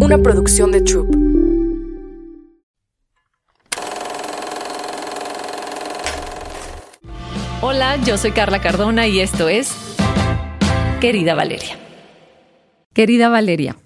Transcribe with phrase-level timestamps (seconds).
[0.00, 1.08] una producción de Troop.
[7.60, 9.72] Hola, yo soy Carla Cardona y esto es
[11.00, 11.76] Querida Valeria.
[12.92, 13.76] Querida Valeria,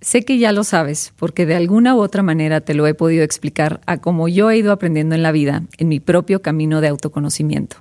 [0.00, 3.22] sé que ya lo sabes porque de alguna u otra manera te lo he podido
[3.22, 6.88] explicar a cómo yo he ido aprendiendo en la vida, en mi propio camino de
[6.88, 7.76] autoconocimiento.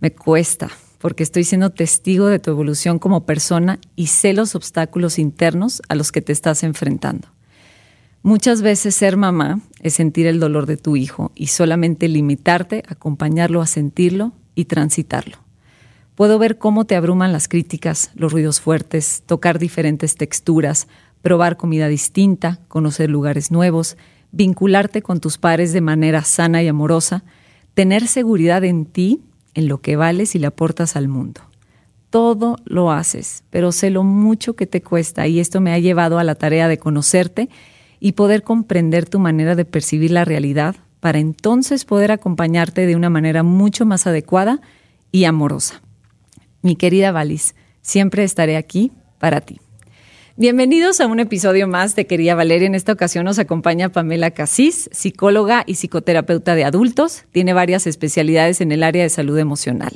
[0.00, 5.18] Me cuesta porque estoy siendo testigo de tu evolución como persona y sé los obstáculos
[5.18, 7.28] internos a los que te estás enfrentando.
[8.22, 12.94] Muchas veces ser mamá es sentir el dolor de tu hijo y solamente limitarte a
[12.94, 15.38] acompañarlo a sentirlo y transitarlo.
[16.16, 20.88] Puedo ver cómo te abruman las críticas, los ruidos fuertes, tocar diferentes texturas,
[21.22, 23.96] probar comida distinta, conocer lugares nuevos,
[24.32, 27.22] vincularte con tus pares de manera sana y amorosa,
[27.74, 29.22] tener seguridad en ti,
[29.58, 31.40] en lo que vales y le aportas al mundo.
[32.10, 36.20] Todo lo haces, pero sé lo mucho que te cuesta y esto me ha llevado
[36.20, 37.48] a la tarea de conocerte
[37.98, 43.10] y poder comprender tu manera de percibir la realidad para entonces poder acompañarte de una
[43.10, 44.60] manera mucho más adecuada
[45.10, 45.82] y amorosa.
[46.62, 49.60] Mi querida Valis, siempre estaré aquí para ti.
[50.40, 52.68] Bienvenidos a un episodio más de Querida Valeria.
[52.68, 57.24] En esta ocasión nos acompaña Pamela Casís, psicóloga y psicoterapeuta de adultos.
[57.32, 59.92] Tiene varias especialidades en el área de salud emocional.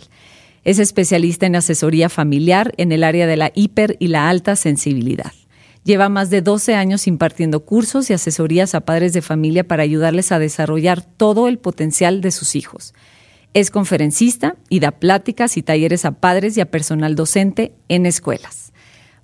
[0.64, 5.30] Es especialista en asesoría familiar en el área de la hiper y la alta sensibilidad.
[5.84, 10.32] Lleva más de 12 años impartiendo cursos y asesorías a padres de familia para ayudarles
[10.32, 12.94] a desarrollar todo el potencial de sus hijos.
[13.54, 18.61] Es conferencista y da pláticas y talleres a padres y a personal docente en escuelas.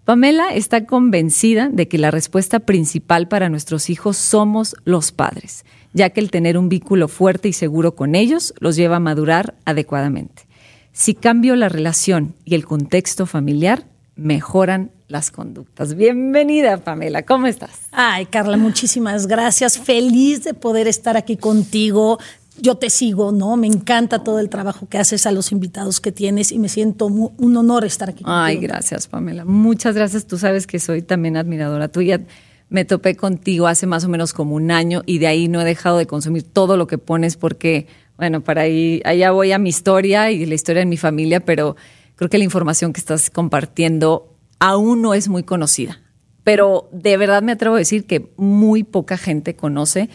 [0.09, 6.09] Pamela está convencida de que la respuesta principal para nuestros hijos somos los padres, ya
[6.09, 10.47] que el tener un vínculo fuerte y seguro con ellos los lleva a madurar adecuadamente.
[10.93, 13.85] Si cambio la relación y el contexto familiar,
[14.17, 15.95] mejoran las conductas.
[15.95, 17.89] Bienvenida, Pamela, ¿cómo estás?
[17.93, 19.79] Ay, Carla, muchísimas gracias.
[19.79, 22.19] Feliz de poder estar aquí contigo.
[22.61, 23.57] Yo te sigo, ¿no?
[23.57, 27.07] Me encanta todo el trabajo que haces a los invitados que tienes y me siento
[27.07, 28.25] un honor estar aquí.
[28.25, 28.37] Contigo.
[28.37, 29.45] Ay, gracias, Pamela.
[29.45, 30.27] Muchas gracias.
[30.27, 32.21] Tú sabes que soy también admiradora tuya.
[32.69, 35.65] Me topé contigo hace más o menos como un año y de ahí no he
[35.65, 39.71] dejado de consumir todo lo que pones porque, bueno, para ahí, allá voy a mi
[39.71, 41.77] historia y la historia de mi familia, pero
[42.17, 46.01] creo que la información que estás compartiendo aún no es muy conocida.
[46.45, 50.11] Pero de verdad me atrevo a decir que muy poca gente conoce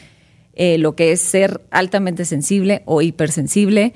[0.53, 3.94] eh, lo que es ser altamente sensible o hipersensible.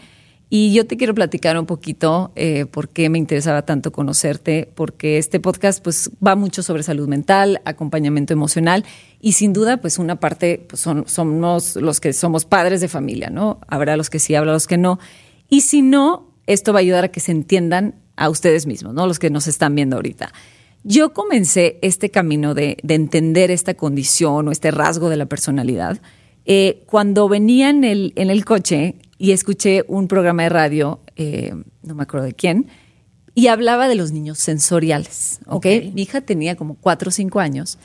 [0.50, 5.18] Y yo te quiero platicar un poquito eh, por qué me interesaba tanto conocerte, porque
[5.18, 8.86] este podcast pues va mucho sobre salud mental, acompañamiento emocional
[9.20, 13.30] y sin duda pues una parte pues son, somos los que somos padres de familia,
[13.30, 13.60] ¿no?
[13.68, 15.00] Habrá los que sí, habrá los que no.
[15.50, 19.06] Y si no, esto va a ayudar a que se entiendan a ustedes mismos, ¿no?
[19.06, 20.32] Los que nos están viendo ahorita.
[20.84, 26.00] Yo comencé este camino de, entender esta condición o este rasgo de la personalidad
[26.50, 31.54] eh, cuando venía en el, en el coche y escuché un programa de radio, eh,
[31.84, 32.68] no me acuerdo de quién,
[33.36, 35.42] y hablaba de los niños sensoriales.
[35.46, 35.92] ¿okay?
[35.94, 37.78] Mi hija tenía como cuatro o cinco años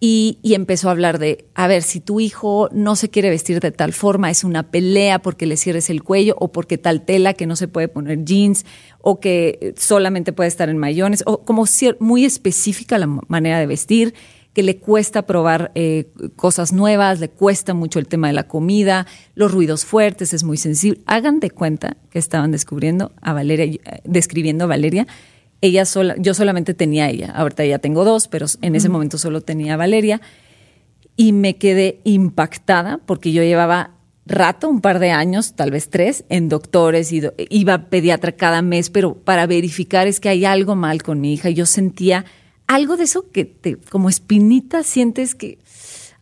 [0.00, 3.70] y, empezó a hablar de, a ver, si tu hijo no se quiere vestir de
[3.70, 7.46] tal forma, es una pelea porque le cierres el cuello o porque tal tela que
[7.46, 8.66] no se puede poner jeans
[9.00, 11.64] o que solamente puede estar en mayones o como
[12.00, 14.14] muy específica la manera de vestir,
[14.54, 16.06] que le cuesta probar eh,
[16.36, 20.56] cosas nuevas, le cuesta mucho el tema de la comida, los ruidos fuertes, es muy
[20.56, 21.00] sensible.
[21.06, 25.06] Hagan de cuenta que estaban descubriendo a Valeria, eh, describiendo a Valeria
[25.60, 27.32] ella sola, yo solamente tenía ella.
[27.34, 30.20] Ahorita ya tengo dos, pero en ese momento solo tenía a Valeria.
[31.16, 33.92] Y me quedé impactada porque yo llevaba
[34.26, 38.62] rato, un par de años, tal vez tres, en doctores, y iba a pediatra cada
[38.62, 41.50] mes, pero para verificar es que hay algo mal con mi hija.
[41.50, 42.24] yo sentía
[42.74, 45.58] algo de eso que te, como espinita sientes que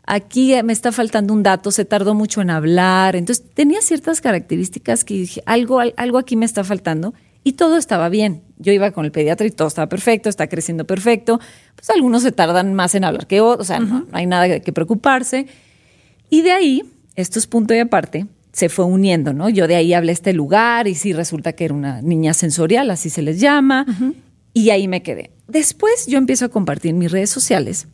[0.06, 3.16] aquí me está faltando un dato, se tardó mucho en hablar.
[3.16, 7.14] Entonces tenía ciertas características que dije, algo, algo aquí me está faltando
[7.44, 8.42] y todo estaba bien.
[8.58, 11.40] Yo iba con el pediatra y todo estaba perfecto, está creciendo perfecto.
[11.74, 14.72] Pues algunos se tardan más en hablar que otros, o sea, no, hay nada que
[14.72, 15.46] preocuparse.
[16.30, 16.82] Y de ahí,
[17.16, 19.48] esto es punto y aparte, se fue uniendo, ¿no?
[19.48, 23.10] Yo de ahí hablé este lugar y sí resulta que era una niña sensorial, así
[23.10, 23.86] se les llama,
[24.52, 25.31] y ahí me quedé.
[25.48, 27.88] Después yo empiezo a compartir en mis redes sociales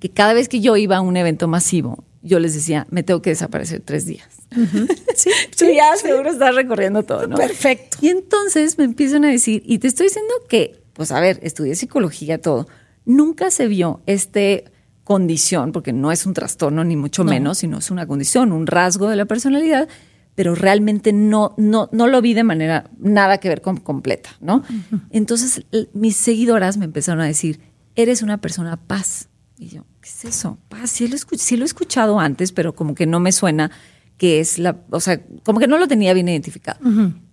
[0.00, 3.22] que cada vez que yo iba a un evento masivo, yo les decía, me tengo
[3.22, 4.28] que desaparecer tres días.
[5.14, 5.30] sí,
[5.74, 7.36] ya seguro estás recorriendo todo, ¿no?
[7.36, 7.98] Perfecto.
[8.00, 11.74] Y entonces me empiezan a decir, y te estoy diciendo que, pues a ver, estudié
[11.74, 12.68] psicología, todo.
[13.04, 14.64] Nunca se vio este
[15.04, 19.08] condición, porque no es un trastorno ni mucho menos, sino es una condición, un rasgo
[19.08, 19.88] de la personalidad,
[20.38, 24.62] pero realmente no, no, no lo vi de manera nada que ver con completa, ¿no?
[25.10, 25.64] Entonces
[25.94, 27.58] mis seguidoras me empezaron a decir,
[27.96, 30.56] eres una persona paz, Y yo, ¿qué es eso?
[30.68, 33.72] Pa, sí, lo sí lo he escuchado antes, pero como que no me suena
[34.16, 36.78] que es la, o sea, como que no lo tenía bien identificado.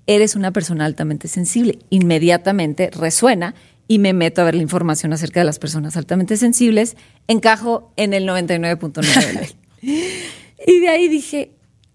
[0.07, 1.77] Eres una persona altamente sensible.
[1.91, 3.53] Inmediatamente resuena
[3.87, 6.97] y me meto a ver la información acerca de las personas altamente sensibles.
[7.27, 9.55] Encajo en el 99.9
[10.65, 11.51] y de ahí dije,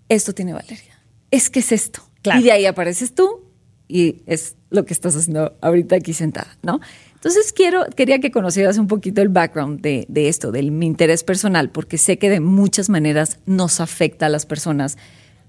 [0.08, 0.89] esto tiene Valeria.
[1.30, 2.02] Es que es esto.
[2.24, 3.40] Y de ahí apareces tú
[3.88, 6.80] y es lo que estás haciendo ahorita aquí sentada, ¿no?
[7.14, 11.70] Entonces quiero, quería que conocieras un poquito el background de, esto, de mi interés personal,
[11.70, 14.96] porque sé que de muchas maneras nos afecta a las personas.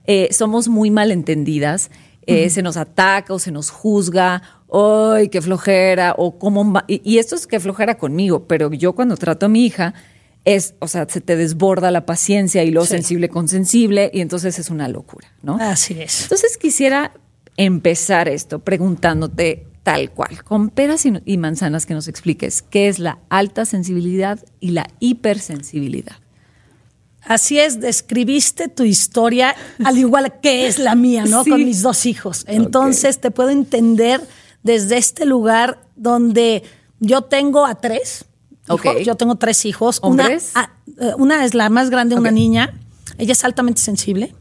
[0.05, 1.91] Eh, somos muy malentendidas,
[2.25, 4.41] eh, se nos ataca o se nos juzga,
[4.71, 6.13] ¡ay, qué flojera!
[6.17, 9.65] O cómo y, y, esto es que flojera conmigo, pero yo cuando trato a mi
[9.65, 9.93] hija,
[10.45, 14.57] es, o sea, se te desborda la paciencia y lo sensible con sensible, y entonces
[14.59, 15.57] es una locura, ¿no?
[15.59, 16.23] Así es.
[16.23, 17.13] Entonces quisiera
[17.57, 23.19] empezar esto preguntándote tal cual, con peras y, manzanas que nos expliques qué es la
[23.29, 26.17] alta sensibilidad y la hipersensibilidad.
[27.23, 31.43] Así es, describiste tu historia al igual que es la mía, ¿no?
[31.49, 32.45] Con mis dos hijos.
[32.47, 34.21] Entonces te puedo entender
[34.63, 36.63] desde este lugar donde
[36.99, 38.25] yo tengo a tres.
[39.03, 39.99] Yo tengo tres hijos.
[40.01, 40.53] ¿Hombres?
[40.55, 42.73] Una, eh, una es la más grande, una niña.
[43.17, 44.35] Ella es altamente sensible.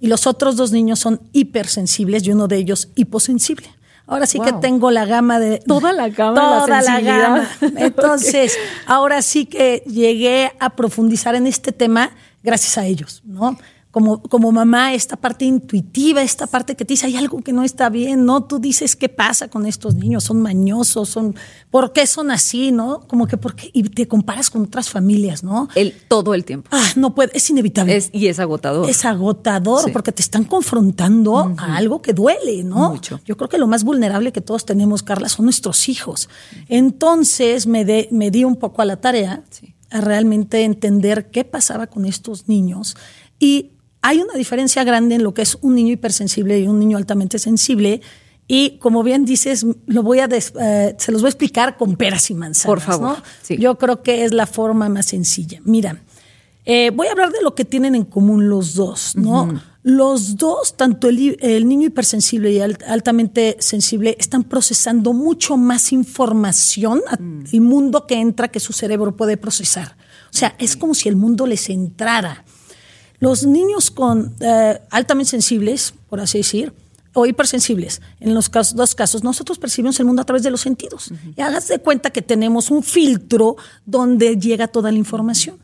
[0.00, 3.68] Y los otros dos niños son hipersensibles y uno de ellos hiposensible.
[4.06, 5.58] Ahora sí que tengo la gama de...
[5.58, 6.34] Toda la gama.
[6.34, 7.48] Toda la, gama.
[7.76, 12.10] Entonces, ahora sí que llegué a profundizar en este tema
[12.42, 13.56] gracias a ellos, ¿no?
[13.90, 17.64] Como, como mamá, esta parte intuitiva, esta parte que te dice, hay algo que no
[17.64, 18.44] está bien, ¿no?
[18.44, 20.24] Tú dices, ¿qué pasa con estos niños?
[20.24, 21.34] Son mañosos, son,
[21.70, 23.00] ¿por qué son así, no?
[23.08, 23.70] Como que, ¿por qué?
[23.72, 25.68] Y te comparas con otras familias, ¿no?
[25.74, 26.68] El, todo el tiempo.
[26.72, 27.96] Ah, no puede, es inevitable.
[27.96, 28.88] Es, y es agotador.
[28.88, 32.90] Es agotador porque te están confrontando a algo que duele, ¿no?
[32.90, 33.20] Mucho.
[33.24, 36.28] Yo creo que lo más vulnerable que todos tenemos, Carla, son nuestros hijos.
[36.68, 39.42] Entonces me, de, me di un poco a la tarea
[39.90, 42.96] a realmente entender qué pasaba con estos niños
[43.40, 46.96] y hay una diferencia grande en lo que es un niño hipersensible y un niño
[46.96, 48.00] altamente sensible.
[48.46, 52.30] Y como bien dices, lo voy a eh, se los voy a explicar con peras
[52.30, 52.66] y manzanas.
[52.66, 53.22] Por favor.
[53.48, 55.60] Yo creo que es la forma más sencilla.
[55.64, 56.02] Mira,
[56.64, 59.60] eh, voy a hablar de lo que tienen en común los dos, ¿no?
[59.82, 67.18] Los dos, tanto el, niño hipersensible y altamente sensible, están procesando mucho más información al
[67.20, 67.60] mm.
[67.60, 69.96] mundo que entra que su cerebro puede procesar.
[70.32, 72.44] O sea, es como si el mundo les entrara.
[73.20, 76.72] Los niños con eh, altamente sensibles, por así decir,
[77.12, 81.12] o hipersensibles, en los dos casos, nosotros percibimos el mundo a través de los sentidos.
[81.36, 85.58] Y hagas de cuenta que tenemos un filtro donde llega toda la información.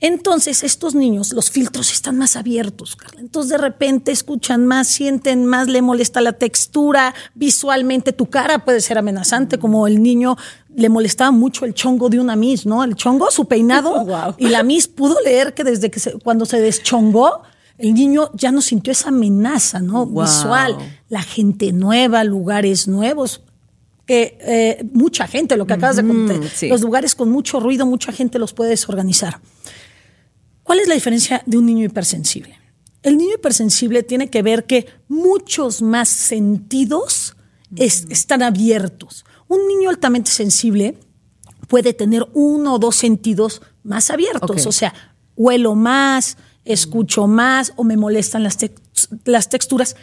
[0.00, 3.20] Entonces, estos niños, los filtros están más abiertos, Carla.
[3.20, 8.80] Entonces, de repente escuchan más, sienten más, le molesta la textura, visualmente tu cara puede
[8.80, 10.38] ser amenazante, como el niño
[10.74, 12.82] le molestaba mucho el chongo de una Miss, ¿no?
[12.82, 14.06] El chongo, su peinado.
[14.38, 17.42] Y la Miss pudo leer que desde que cuando se deschongó,
[17.76, 20.06] el niño ya no sintió esa amenaza, ¿no?
[20.06, 20.76] Visual.
[21.08, 23.42] La gente nueva, lugares nuevos.
[24.06, 28.12] Que eh, mucha gente, lo que acabas de contar, los lugares con mucho ruido, mucha
[28.12, 29.40] gente los puede desorganizar.
[30.70, 32.56] ¿Cuál es la diferencia de un niño hipersensible?
[33.02, 37.34] El niño hipersensible tiene que ver que muchos más sentidos
[37.74, 39.24] están abiertos.
[39.48, 40.96] Un niño altamente sensible
[41.66, 44.94] puede tener uno o dos sentidos más abiertos, o sea,
[45.34, 48.56] huelo más, escucho más o me molestan las,
[49.24, 49.96] las texturas.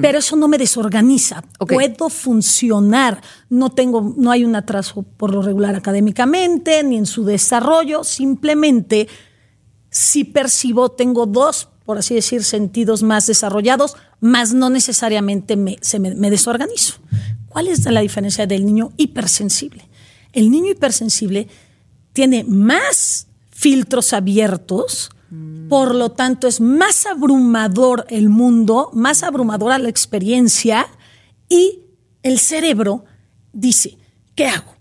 [0.00, 1.42] Pero eso no me desorganiza.
[1.58, 3.20] Puedo funcionar.
[3.50, 8.04] No tengo, no hay un atraso por lo regular académicamente, ni en su desarrollo.
[8.04, 9.08] Simplemente
[9.92, 15.98] si percibo, tengo dos, por así decir, sentidos más desarrollados, más no necesariamente me, se
[15.98, 16.94] me, desorganizo.
[17.48, 19.86] ¿Cuál es la diferencia del niño hipersensible?
[20.32, 21.46] El niño hipersensible
[22.14, 25.10] tiene más filtros abiertos,
[25.68, 30.86] por lo tanto es más abrumador el mundo, más abrumadora la experiencia
[31.50, 31.80] y
[32.22, 33.04] el cerebro
[33.52, 33.98] dice,
[34.34, 34.74] ¿qué hago?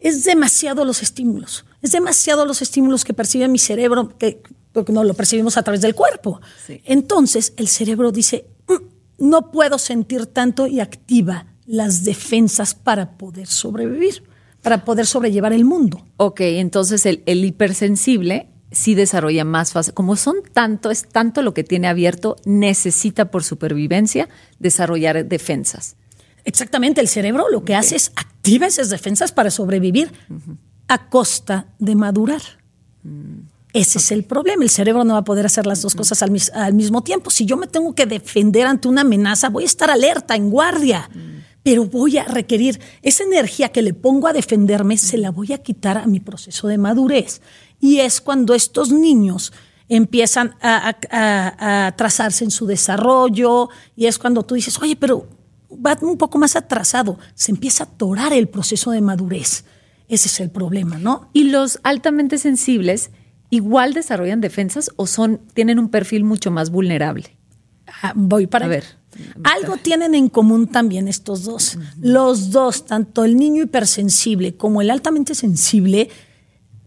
[0.00, 5.04] Es demasiado los estímulos, es demasiado los estímulos que percibe mi cerebro, que porque no
[5.04, 6.40] lo percibimos a través del cuerpo.
[6.84, 13.46] Entonces el cerebro dice, mm, no puedo sentir tanto y activa las defensas para poder
[13.46, 14.22] sobrevivir,
[14.62, 16.06] para poder sobrellevar el mundo.
[16.16, 19.94] Ok, entonces el, hipersensible sí desarrolla más fácil.
[19.94, 25.96] Como son tanto, es tanto lo que tiene abierto, necesita por supervivencia desarrollar defensas.
[26.44, 30.10] Exactamente, el cerebro lo que hace es activa esas defensas para sobrevivir
[30.88, 32.42] a costa de madurar.
[33.02, 33.47] Mm.
[33.72, 34.62] Ese es el problema.
[34.62, 36.30] El cerebro no va a poder hacer las dos cosas al,
[36.72, 37.30] mismo tiempo.
[37.30, 41.10] Si yo me tengo que defender ante una amenaza, voy a estar alerta, en guardia.
[41.62, 45.58] pero voy a requerir esa energía que le pongo a defenderme, se la voy a
[45.58, 47.42] quitar a mi proceso de madurez.
[47.78, 49.52] Y es cuando estos niños
[49.88, 55.26] empiezan a, trazarse en su desarrollo y es cuando tú dices, oye, pero
[55.70, 59.64] va un poco más atrasado, se empieza a atorar el proceso de madurez.
[60.08, 61.28] Ese es el problema, ¿no?
[61.34, 63.10] Y los altamente sensibles
[63.50, 67.36] igual desarrollan defensas o son tienen un perfil mucho más vulnerable.
[68.02, 68.84] Ah, voy para a ver.
[69.42, 71.78] Algo tienen en común también estos dos.
[72.00, 76.08] Los dos, tanto el niño hipersensible como el altamente sensible,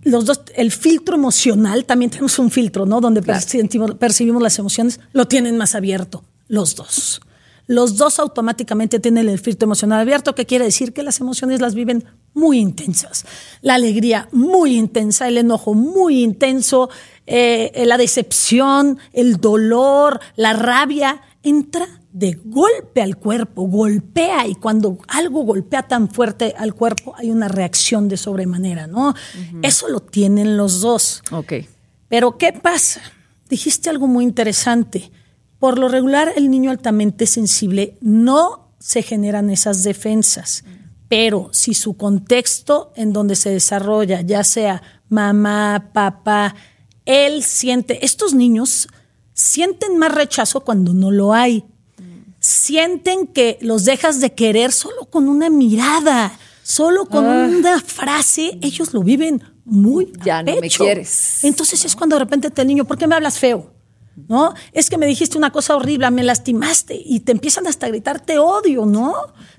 [0.04, 3.02] los dos, el filtro emocional, también tenemos un filtro, ¿no?
[3.02, 7.22] Donde percibimos, las emociones, lo tienen más abierto, los dos.
[7.68, 11.76] Los dos automáticamente tienen el filtro emocional abierto, que quiere decir que las emociones las
[11.76, 13.26] viven muy intensas.
[13.62, 16.90] La alegría muy intensa, el enojo muy intenso,
[17.28, 24.98] eh, la decepción, el dolor, la rabia, entra de golpe al cuerpo, golpea y cuando
[25.08, 29.16] algo golpea tan fuerte al cuerpo hay una reacción de sobremanera, ¿no?
[29.62, 31.24] Eso lo tienen los dos.
[31.32, 31.54] Ok.
[32.10, 33.02] Pero ¿qué pasa?
[33.50, 35.12] Dijiste algo muy interesante.
[35.60, 40.66] Por lo regular, el niño altamente sensible no se generan esas defensas,
[41.12, 46.56] pero si su contexto en donde se desarrolla, ya sea mamá, papá,
[47.06, 48.88] él siente, estos niños
[49.34, 51.66] sienten más rechazo cuando no lo hay
[52.40, 56.32] sienten que los dejas de querer solo con una mirada,
[56.64, 57.50] solo con ah.
[57.50, 61.44] una frase, ellos lo viven muy ya no me quieres.
[61.44, 63.74] Entonces es cuando de repente te el niño, ¿por qué me hablas feo?
[64.28, 64.54] ¿No?
[64.74, 68.20] Es que me dijiste una cosa horrible, me lastimaste y te empiezan hasta a gritar
[68.20, 69.14] te odio, ¿no?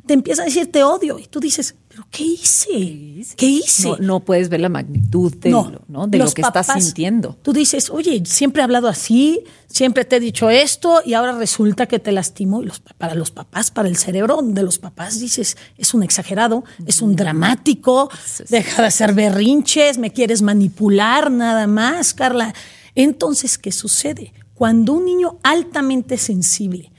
[0.07, 3.35] Te empiezan a decir te odio y tú dices, ¿pero qué hice?
[3.37, 3.93] ¿Qué hice?
[4.01, 7.37] No, puedes ver la magnitud de, lo, de lo que estás sintiendo.
[7.43, 11.87] Tú dices, oye, siempre he hablado así, siempre te he dicho esto y ahora resulta
[11.87, 12.63] que te lastimo.
[12.63, 17.01] Y para los papás, para el cerebro de los papás, dices, es un exagerado, es
[17.01, 18.11] un dramático,
[18.49, 22.55] deja de hacer berrinches, me quieres manipular nada más, Carla.
[22.95, 24.33] Entonces, ¿qué sucede?
[24.55, 26.93] Cuando un niño altamente sensible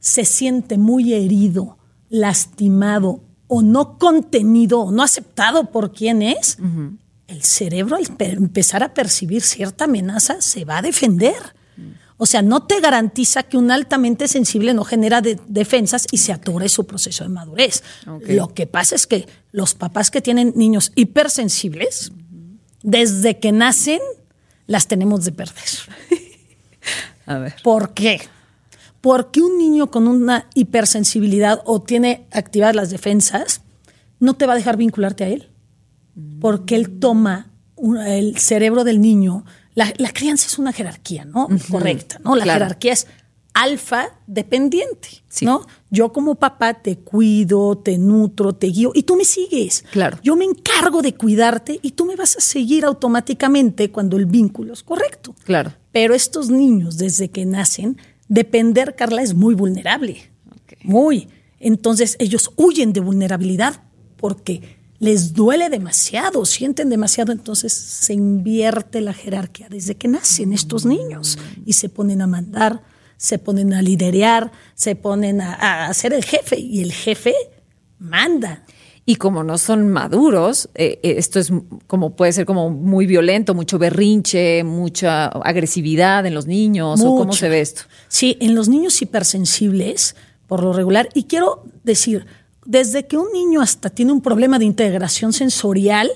[0.00, 6.58] se siente muy herido, lastimado o no contenido o no aceptado por quien es,
[7.26, 11.54] el cerebro al empezar a percibir cierta amenaza se va a defender.
[12.18, 16.68] O sea, no te garantiza que un altamente sensible no genera defensas y se atore
[16.68, 17.82] su proceso de madurez.
[18.26, 22.12] Lo que pasa es que los papás que tienen niños hipersensibles,
[22.82, 24.00] desde que nacen,
[24.66, 25.64] las tenemos de perder.
[27.26, 27.56] a ver.
[27.62, 28.20] ¿Por qué?
[29.00, 33.62] Porque un niño con una hipersensibilidad o tiene activadas las defensas,
[34.18, 35.50] no te va a dejar vincularte a él.
[36.40, 37.50] Porque él toma
[38.06, 39.44] el cerebro del niño.
[39.74, 41.48] La, crianza es una jerarquía, ¿no?
[41.70, 42.34] Correcta, ¿no?
[42.34, 43.06] La jerarquía es
[43.56, 45.08] alfa dependiente,
[45.40, 45.66] ¿no?
[45.90, 49.82] Yo como papá te cuido, te nutro, te guío y tú me sigues.
[49.92, 50.18] Claro.
[50.22, 54.74] Yo me encargo de cuidarte y tú me vas a seguir automáticamente cuando el vínculo
[54.74, 55.34] es correcto.
[55.44, 55.72] Claro.
[55.90, 57.96] Pero estos niños desde que nacen
[58.28, 60.30] depender, Carla, es muy vulnerable.
[60.82, 61.28] Muy.
[61.58, 63.82] Entonces ellos huyen de vulnerabilidad
[64.18, 70.84] porque les duele demasiado, sienten demasiado, entonces se invierte la jerarquía desde que nacen estos
[70.84, 72.82] niños y se ponen a mandar,
[73.16, 77.34] se ponen a liderear, se ponen a, a ser el jefe y el jefe
[77.98, 78.62] manda.
[79.08, 81.52] Y como no son maduros, eh, eh, esto es
[81.86, 87.00] como puede ser como muy violento, mucho berrinche, mucha agresividad en los niños.
[87.02, 87.82] ¿O cómo se ve esto?
[88.08, 90.16] Sí, en los niños hipersensibles,
[90.48, 91.08] por lo regular.
[91.14, 92.26] Y quiero decir,
[92.64, 96.10] desde que un niño hasta tiene un problema de integración sensorial,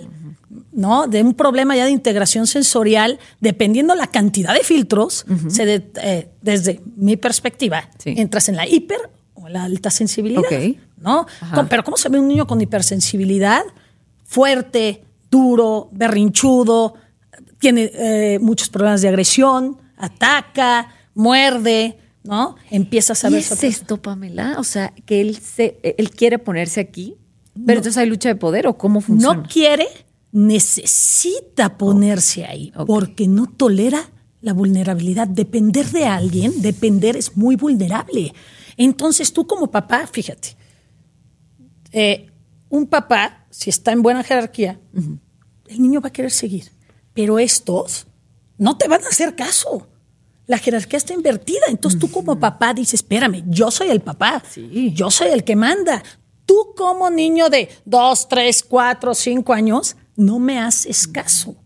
[0.73, 1.07] ¿no?
[1.07, 6.81] De un problema ya de integración sensorial, dependiendo la cantidad de filtros, se eh, desde
[6.97, 10.43] mi perspectiva, entras en la hiper o la alta sensibilidad.
[10.99, 11.27] ¿no?
[11.69, 13.63] Pero ¿cómo se ve un niño con hipersensibilidad?
[14.25, 16.95] Fuerte, duro, berrinchudo,
[17.59, 22.57] tiene eh, muchos problemas de agresión, ataca, muerde, ¿no?
[22.71, 23.41] Empieza a saber...
[23.41, 24.57] ¿Y es esto, Pamela?
[24.59, 27.17] O sea, que él, se, él quiere ponerse aquí,
[27.67, 29.43] pero entonces hay lucha de poder o cómo funciona?
[29.43, 29.87] No quiere,
[30.33, 34.11] necesita ponerse ahí, porque no tolera
[34.41, 35.29] la vulnerabilidad.
[35.29, 38.33] Depender de alguien, depender es muy vulnerable.
[38.77, 40.57] Entonces tú como papá, fíjate,
[41.93, 42.31] eh,
[42.69, 44.81] un papá, si está en buena jerarquía,
[45.67, 46.71] el niño va a querer seguir.
[47.13, 48.07] Pero estos
[48.57, 49.89] no te van a hacer caso.
[50.47, 51.67] La jerarquía está invertida.
[51.69, 54.43] Entonces tú como papá dices, espérame, yo soy el papá.
[54.95, 56.03] Yo soy el que manda.
[56.47, 61.57] Tú como niño de dos, tres, cuatro, cinco años, no me haces caso.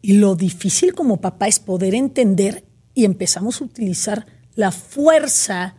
[0.00, 5.76] Y lo difícil como papá es poder entender y empezamos a utilizar la fuerza,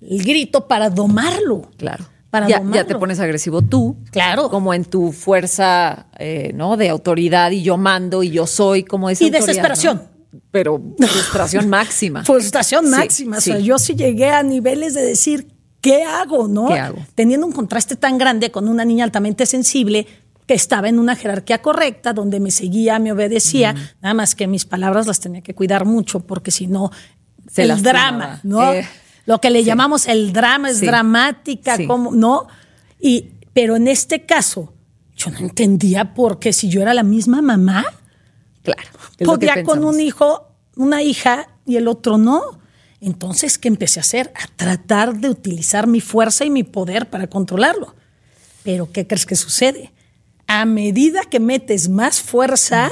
[0.00, 1.70] el grito para domarlo.
[1.76, 2.76] Claro para ya, domarlo.
[2.80, 3.96] ya te pones agresivo tú.
[4.10, 4.48] Claro.
[4.48, 6.76] Como en tu fuerza, eh, ¿no?
[6.76, 10.02] De autoridad y yo mando y yo soy como esa Y desesperación.
[10.32, 10.40] ¿no?
[10.52, 12.24] Pero frustración máxima.
[12.24, 13.38] Frustración Sí, máxima.
[13.38, 13.64] O sea, sí.
[13.64, 15.48] yo sí llegué a niveles de decir,
[15.80, 16.46] ¿qué hago?
[16.46, 16.68] ¿No?
[16.68, 16.98] ¿Qué hago?
[17.16, 20.06] Teniendo un contraste tan grande con una niña altamente sensible
[20.50, 24.64] que estaba en una jerarquía correcta, donde me seguía, me obedecía, nada más que mis
[24.64, 26.90] palabras las tenía que cuidar mucho, porque si no,
[27.54, 28.72] el drama, ¿no?
[28.72, 28.84] Eh,
[29.26, 29.66] Lo que le sí.
[29.66, 30.86] llamamos el drama es Sí.
[30.86, 31.86] dramática, Sí.
[31.86, 32.48] como, ¿no?
[32.98, 34.74] Y, pero en este caso,
[35.16, 37.84] yo no entendía por qué si yo era la misma mamá,
[38.64, 38.88] Claro.
[39.24, 42.42] podía con un hijo, una hija y el otro no.
[43.00, 44.32] Entonces, ¿qué empecé a hacer?
[44.34, 47.94] A tratar de utilizar mi fuerza y mi poder para controlarlo.
[48.64, 49.92] Pero, ¿qué crees que sucede?
[50.52, 52.90] A medida que metes más fuerza,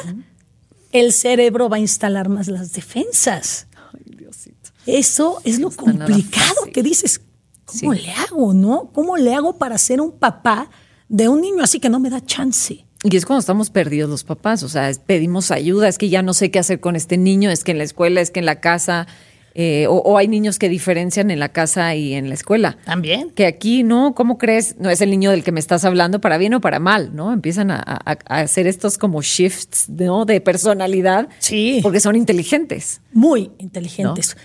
[0.93, 3.67] el cerebro va a instalar más las defensas.
[3.93, 4.71] Ay, Diosito.
[4.87, 7.21] Eso es lo complicado que dices,
[7.65, 8.03] ¿cómo Sí.
[8.03, 8.91] le hago, no?
[8.95, 10.71] ¿Cómo le hago para ser un papá
[11.09, 12.85] de un niño así que no me da chance?
[13.03, 16.35] Y es cuando estamos perdidos los papás, o sea, pedimos ayuda, es que ya no
[16.35, 18.61] sé qué hacer con este niño, es que en la escuela, es que en la
[18.61, 19.09] casa,
[19.55, 22.79] eh, o, o hay niños que diferencian en la casa y en la escuela.
[22.85, 23.31] También.
[23.31, 24.15] Que aquí, ¿no?
[24.15, 24.77] ¿Cómo crees?
[24.79, 27.33] No es el niño del que me estás hablando para bien o para mal, ¿no?
[27.33, 30.25] Empiezan a, a- a hacer estos como shifts, ¿no?
[30.25, 31.29] De personalidad.
[31.39, 31.81] Sí.
[31.83, 33.01] Porque son inteligentes.
[33.13, 34.37] muy inteligentes.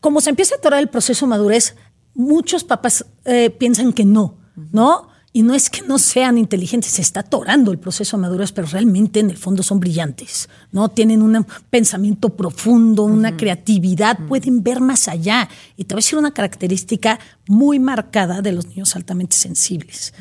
[0.00, 1.74] Como se empieza a atorar el proceso de madurez,
[2.14, 4.38] muchos papás eh, piensan que no,
[4.72, 5.07] ¿no?
[5.32, 8.66] Y no es que no sean inteligentes, se está atorando el proceso de madurez, pero
[8.66, 10.88] realmente en el fondo son brillantes, ¿no?
[10.88, 15.48] Tienen un pensamiento profundo, una creatividad, pueden ver más allá.
[15.76, 20.14] Y te voy a decir una característica muy marcada de los niños altamente sensibles.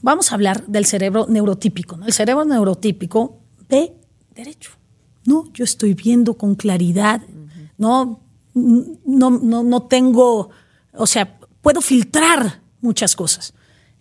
[0.00, 1.96] Vamos a hablar del cerebro neurotípico.
[1.96, 2.06] ¿no?
[2.06, 3.38] El cerebro neurotípico
[3.68, 3.94] ve
[4.34, 4.70] derecho.
[5.24, 7.20] No, yo estoy viendo con claridad.
[7.76, 8.20] No,
[8.54, 10.50] no, no, no tengo,
[10.94, 13.54] o sea, puedo filtrar muchas cosas.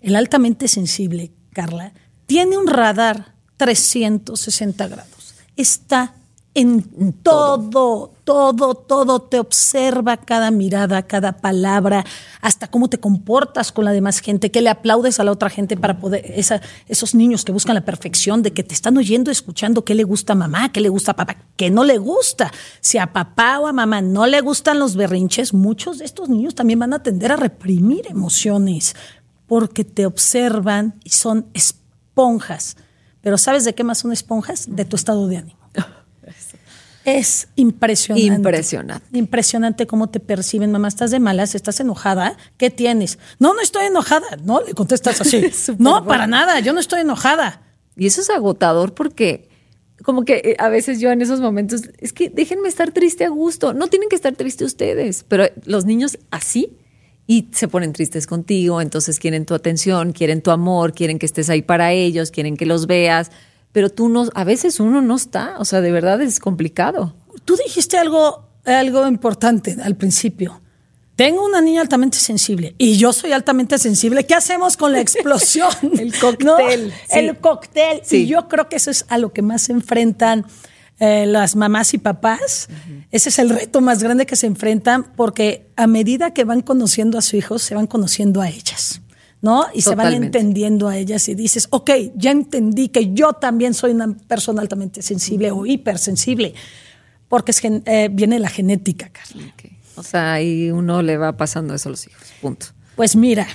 [0.07, 1.91] El altamente sensible, Carla,
[2.27, 5.35] tiene un radar 360 grados.
[5.57, 6.13] Está
[6.53, 9.21] en todo, todo, todo.
[9.21, 12.05] Te observa cada mirada, cada palabra,
[12.39, 15.75] hasta cómo te comportas con la demás gente, que le aplaudes a la otra gente
[15.75, 16.23] para poder,
[16.87, 20.33] esos niños que buscan la perfección, de que te están oyendo, escuchando qué le gusta
[20.33, 22.49] a mamá, qué le gusta a papá, qué no le gusta.
[22.79, 26.55] Si a papá o a mamá no le gustan los berrinches, muchos de estos niños
[26.55, 28.95] también van a tender a reprimir emociones
[29.47, 32.77] porque te observan y son esponjas.
[33.21, 34.65] Pero ¿sabes de qué más son esponjas?
[34.69, 35.57] De tu estado de ánimo.
[37.05, 38.35] Es impresionante.
[38.35, 39.17] Impresionante.
[39.17, 40.73] Impresionante cómo te perciben.
[40.73, 42.35] Mamá, estás de malas, estás enojada.
[42.57, 43.17] ¿Qué tienes?
[43.39, 44.25] No, no estoy enojada.
[44.43, 45.49] No, le contestas así.
[45.77, 46.05] No, bueno.
[46.05, 46.59] para nada.
[46.59, 47.61] Yo no estoy enojada.
[47.95, 49.47] Y eso es agotador porque
[50.03, 53.29] como que eh, a veces yo en esos momentos, es que déjenme estar triste a
[53.29, 56.77] gusto, no tienen que estar triste ustedes, pero los niños así
[57.27, 61.49] y se ponen tristes contigo, entonces quieren tu atención, quieren tu amor, quieren que estés
[61.49, 63.31] ahí para ellos, quieren que los veas,
[63.73, 67.13] pero tú no, a veces uno no está, o sea, de verdad es complicado.
[67.43, 70.61] Tú dijiste algo, algo importante al principio.
[71.17, 74.25] Tengo una niña altamente sensible y yo soy altamente sensible.
[74.25, 75.69] ¿Qué hacemos con la explosión?
[75.99, 76.57] El cóctel, ¿No?
[76.57, 77.19] sí.
[77.19, 78.01] El cóctel.
[78.03, 78.17] Sí.
[78.17, 80.45] Y yo creo que eso es a lo que más se enfrentan
[80.99, 82.69] eh, las mamás y papás.
[83.11, 87.17] Ese es el reto más grande que se enfrentan porque a medida que van conociendo
[87.17, 89.01] a su hijo, se van conociendo a ellas.
[89.39, 89.67] ¿No?
[89.71, 93.91] Y se van entendiendo a ellas y dices, ok, ya entendí que yo también soy
[93.91, 96.55] una persona altamente sensible o hipersensible,
[97.29, 99.53] porque es gen- eh, viene la genética, Carla.
[99.95, 102.65] O sea, y uno le va pasando eso a los hijos, punto.
[102.95, 103.47] Pues mira,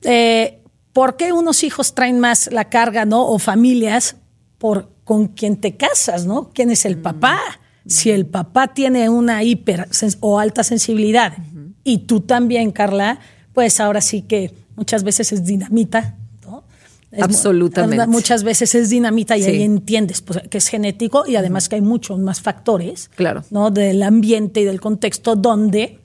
[0.00, 0.60] eh,
[0.94, 3.26] ¿por qué unos hijos traen más la carga, no?
[3.26, 4.16] O familias,
[4.56, 6.50] por con quien te casas, ¿no?
[6.54, 7.38] ¿Quién es el papá?
[7.86, 9.88] Si el papá tiene una hiper
[10.20, 11.36] o alta sensibilidad
[11.82, 13.18] y tú también, Carla,
[13.52, 16.62] pues ahora sí que muchas veces es dinamita, ¿no?
[17.10, 18.06] Es Absolutamente.
[18.06, 19.50] Muchas veces es dinamita y Sí.
[19.50, 23.42] ahí entiendes pues, que es genético y además que hay muchos más factores, Claro.
[23.50, 23.70] ¿no?
[23.72, 25.98] Del ambiente y del contexto donde,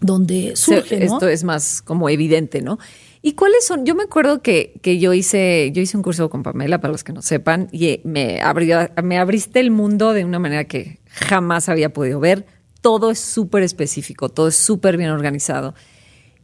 [0.00, 1.14] donde surge, ¿no?
[1.14, 2.78] Esto es más como evidente, ¿no?
[3.24, 3.86] ¿Y cuáles son?
[3.86, 7.04] Yo me acuerdo que, que yo hice, yo hice un curso con Pamela, para los
[7.04, 11.68] que no sepan, y me abrió, me abriste el mundo de una manera que jamás
[11.68, 12.46] había podido ver.
[12.80, 15.74] Todo es súper específico, todo es súper bien organizado.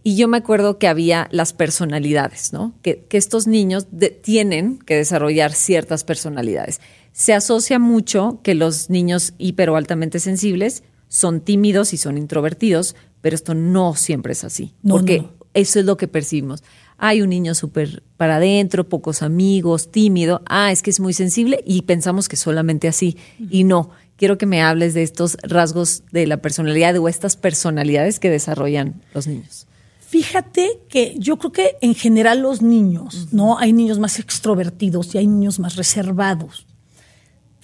[0.04, 2.74] Y yo me acuerdo que había las personalidades, ¿no?
[2.82, 6.80] Que, que estos niños de- tienen que desarrollar ciertas personalidades.
[7.12, 12.94] Se asocia mucho que los niños hiper o altamente sensibles son tímidos y son introvertidos,
[13.20, 14.74] pero esto no siempre es así.
[14.82, 15.32] No, porque no.
[15.60, 16.62] Eso es lo que percibimos.
[16.98, 20.40] Hay un niño súper para adentro, pocos amigos, tímido.
[20.46, 23.16] Ah, es que es muy sensible y pensamos que solamente así.
[23.50, 23.90] Y no.
[24.16, 29.00] Quiero que me hables de estos rasgos de la personalidad o estas personalidades que desarrollan
[29.14, 29.66] los niños.
[30.00, 33.58] Fíjate que yo creo que en general los niños, ¿no?
[33.58, 36.67] Hay niños más extrovertidos y hay niños más reservados.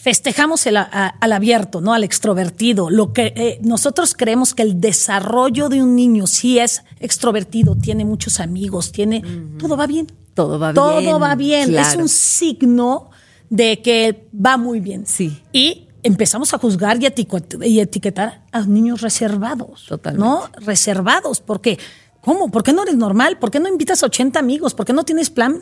[0.05, 1.95] Festejamos el, al abierto, ¿no?
[1.95, 2.91] Al extrovertido.
[2.91, 8.05] Lo que eh, nosotros creemos que el desarrollo de un niño, si es extrovertido, tiene
[8.05, 9.23] muchos amigos, tiene.
[9.59, 10.13] Todo va bien.
[10.35, 10.75] Todo va bien.
[10.75, 11.75] Todo va bien.
[11.75, 13.13] Es un signo
[13.49, 15.07] de que va muy bien.
[15.07, 15.41] Sí.
[15.55, 19.87] Y empezamos a juzgar y, etiquetar a niños reservados.
[19.89, 20.23] Totalmente.
[20.23, 20.51] ¿No?
[20.67, 21.41] Reservados.
[21.41, 21.79] Porque
[22.21, 22.51] ¿Cómo?
[22.51, 23.39] ¿Por qué no eres normal?
[23.39, 24.75] ¿Por qué no invitas a 80 amigos?
[24.75, 25.61] ¿Por qué no tienes plan?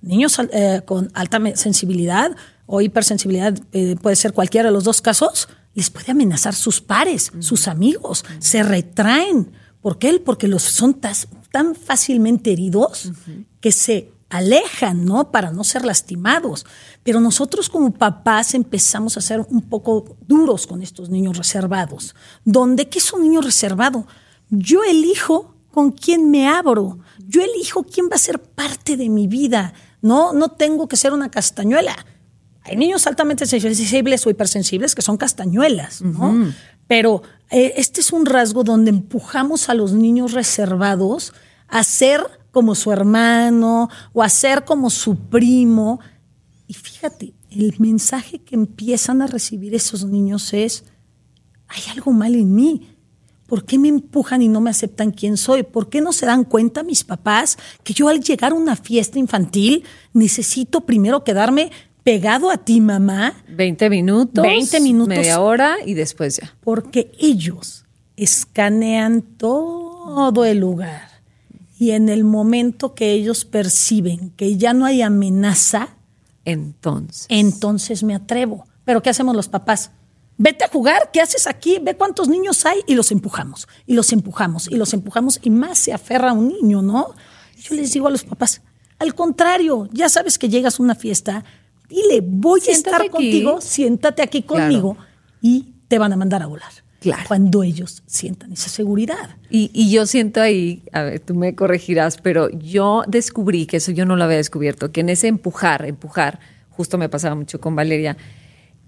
[0.00, 2.34] Niños eh, con alta sensibilidad
[2.74, 7.30] o hipersensibilidad, eh, puede ser cualquiera de los dos casos, les puede amenazar sus pares,
[7.40, 9.52] sus amigos, se retraen.
[9.82, 10.18] ¿Por qué?
[10.18, 10.98] Porque los son
[11.50, 13.12] tan fácilmente heridos
[13.60, 15.30] que se alejan, ¿no?
[15.30, 16.64] Para no ser lastimados.
[17.02, 22.14] Pero nosotros como papás empezamos a ser un poco duros con estos niños reservados.
[22.46, 22.88] ¿Dónde?
[22.88, 24.06] ¿Qué es un niño reservado?
[24.48, 27.00] Yo elijo con quién me abro.
[27.18, 29.74] Yo elijo quién va a ser parte de mi vida.
[30.00, 31.94] No, no tengo que ser una castañuela.
[32.64, 36.52] Hay niños altamente sensibles o hipersensibles que son castañuelas, ¿no?
[36.86, 41.32] Pero eh, este es un rasgo donde empujamos a los niños reservados
[41.68, 42.20] a ser
[42.50, 46.00] como su hermano o a ser como su primo.
[46.66, 50.84] Y fíjate, el mensaje que empiezan a recibir esos niños es,
[51.68, 52.92] hay algo mal en mí,
[53.52, 55.62] ¿Por qué me empujan y no me aceptan quién soy?
[55.62, 59.18] ¿Por qué no se dan cuenta mis papás que yo al llegar a una fiesta
[59.18, 61.70] infantil necesito primero quedarme
[62.04, 63.34] pegado a ti, mamá?
[63.48, 64.42] 20 minutos.
[64.42, 65.08] 20 minutos.
[65.08, 66.54] Media hora y después ya.
[66.60, 67.84] Porque ellos
[68.16, 71.08] escanean todo el lugar.
[71.78, 75.96] Y en el momento que ellos perciben que ya no hay amenaza,
[76.44, 77.26] entonces.
[77.28, 78.66] Entonces me atrevo.
[78.84, 79.90] Pero ¿qué hacemos los papás?
[80.42, 81.78] vete a jugar, ¿qué haces aquí?
[81.80, 85.78] Ve cuántos niños hay y los empujamos, y los empujamos, y los empujamos, y más
[85.78, 87.14] se aferra a un niño, ¿no?
[87.62, 88.60] Yo les digo a los papás,
[88.98, 91.44] al contrario, ya sabes que llegas a una fiesta,
[91.92, 94.96] dile, voy a estar contigo, siéntate aquí conmigo,
[95.40, 96.72] y te van a mandar a volar.
[97.00, 97.24] Claro.
[97.26, 99.36] Cuando ellos sientan esa seguridad.
[99.50, 103.90] Y, y, yo siento ahí, a ver, tú me corregirás, pero yo descubrí que eso
[103.90, 106.38] yo no lo había descubierto, que en ese empujar, empujar,
[106.70, 108.16] justo me pasaba mucho con Valeria,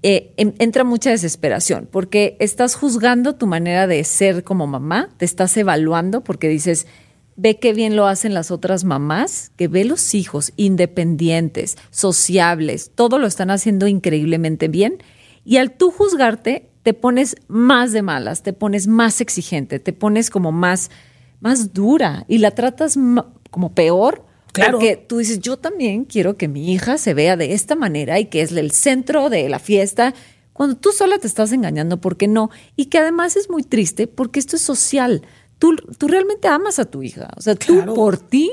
[0.07, 5.57] eh, entra mucha desesperación, porque estás juzgando tu manera de ser como mamá, te estás
[5.57, 6.87] evaluando porque dices,
[7.37, 13.19] ve qué bien lo hacen las otras mamás, que ve los hijos independientes, sociables, todo
[13.19, 15.03] lo están haciendo increíblemente bien,
[15.45, 20.31] y al tú juzgarte, te pones más de malas, te pones más exigente, te pones
[20.31, 20.91] como más,
[21.41, 22.99] más dura y la tratas
[23.51, 24.79] como peor Claro.
[24.79, 28.27] Porque tú dices, yo también quiero que mi hija se vea de esta manera y
[28.27, 30.15] que es el centro de la fiesta,
[30.53, 32.51] cuando tú sola te estás engañando, ¿por qué no?
[32.77, 35.23] Y que además es muy triste porque esto es social.
[35.65, 37.31] Tú, tú realmente amas a tu hija.
[37.39, 38.53] O sea, tú por ti,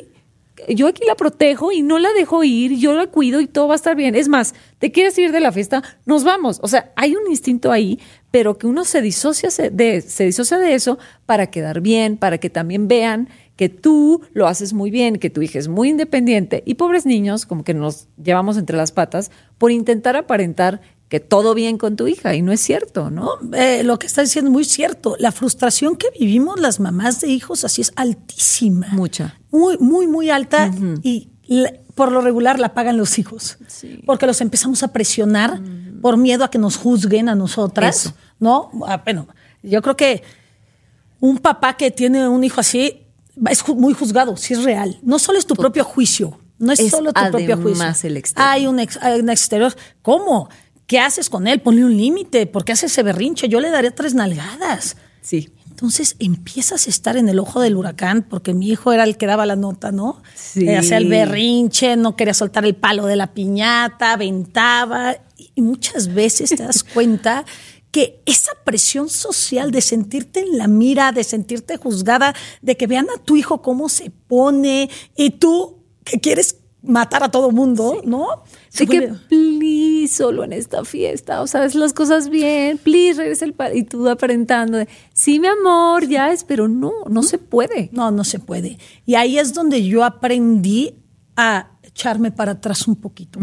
[0.70, 3.74] yo aquí la protejo y no la dejo ir, yo la cuido y todo va
[3.74, 4.16] a estar bien.
[4.16, 6.62] Es más, te quieres ir de la fiesta, nos vamos.
[6.64, 8.00] O sea, hay un instinto ahí,
[8.32, 12.50] pero que uno se disocia de, se disocia de eso para quedar bien, para que
[12.50, 16.76] también vean que tú lo haces muy bien, que tu hija es muy independiente y
[16.76, 20.80] pobres niños como que nos llevamos entre las patas por intentar aparentar
[21.12, 23.32] que todo bien con tu hija y no es cierto, ¿no?
[23.52, 25.18] Eh, lo que estás diciendo es muy cierto.
[25.20, 28.88] La frustración que vivimos las mamás de hijos así es altísima.
[28.94, 29.38] Mucha.
[29.52, 30.72] Muy, muy, muy alta
[31.04, 31.28] y
[31.96, 33.58] por lo regular la pagan los hijos.
[34.06, 35.62] Porque los empezamos a presionar
[36.02, 38.72] por miedo a que nos juzguen a nosotras, ¿no?
[38.88, 39.28] Ah, bueno,
[39.64, 40.24] yo creo que
[41.20, 43.02] un papá que tiene un hijo así
[43.50, 44.98] es muy juzgado, si es real.
[45.04, 47.86] No solo es tu propio juicio, no es, solo tu propio juicio.
[48.04, 48.50] El exterior.
[48.50, 49.76] Hay un, hay un exterior.
[50.02, 50.48] ¿Cómo?
[50.92, 51.62] ¿Qué haces con él?
[51.62, 52.48] Ponle un límite.
[52.48, 53.48] ¿Por qué hace ese berrinche?
[53.48, 54.98] Yo le daría tres nalgadas.
[55.22, 55.50] Sí.
[55.70, 59.26] Entonces empiezas a estar en el ojo del huracán, porque mi hijo era el que
[59.26, 60.22] daba la nota, ¿no?
[60.36, 60.68] Sí.
[60.68, 65.16] Eh, hacía el berrinche, no quería soltar el palo de la piñata, aventaba.
[65.56, 67.46] Y muchas veces te das cuenta
[67.92, 73.08] que esa presión social de sentirte en la mira, de sentirte juzgada, de que vean
[73.16, 78.44] a tu hijo cómo se pone y tú que quieres matar a todo mundo, ¿no?
[78.70, 83.56] Sí que, please, solo en esta fiesta, o sabes las cosas bien, please, regresa el
[83.76, 87.90] y tú aparentando, de, sí, mi amor, ya es, pero no, no se puede.
[87.92, 88.78] No, no se puede.
[89.06, 90.96] Y ahí es donde yo aprendí
[91.36, 93.40] a echarme para atrás un poquito,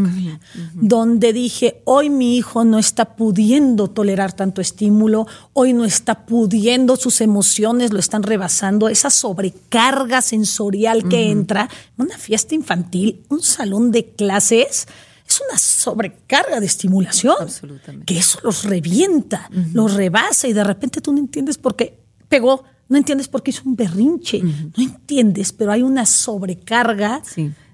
[0.75, 6.97] donde dije, hoy mi hijo no está pudiendo tolerar tanto estímulo, hoy no está pudiendo,
[6.97, 13.93] sus emociones lo están rebasando, esa sobrecarga sensorial que entra, una fiesta infantil, un salón
[13.93, 14.89] de clases,
[15.29, 18.07] es una sobrecarga de estimulación, Absolutamente.
[18.07, 22.65] que eso los revienta, los rebasa y de repente tú no entiendes por qué pegó
[22.89, 27.23] no entiendes por qué hizo un berrinche, no entiendes, pero hay una sobrecarga.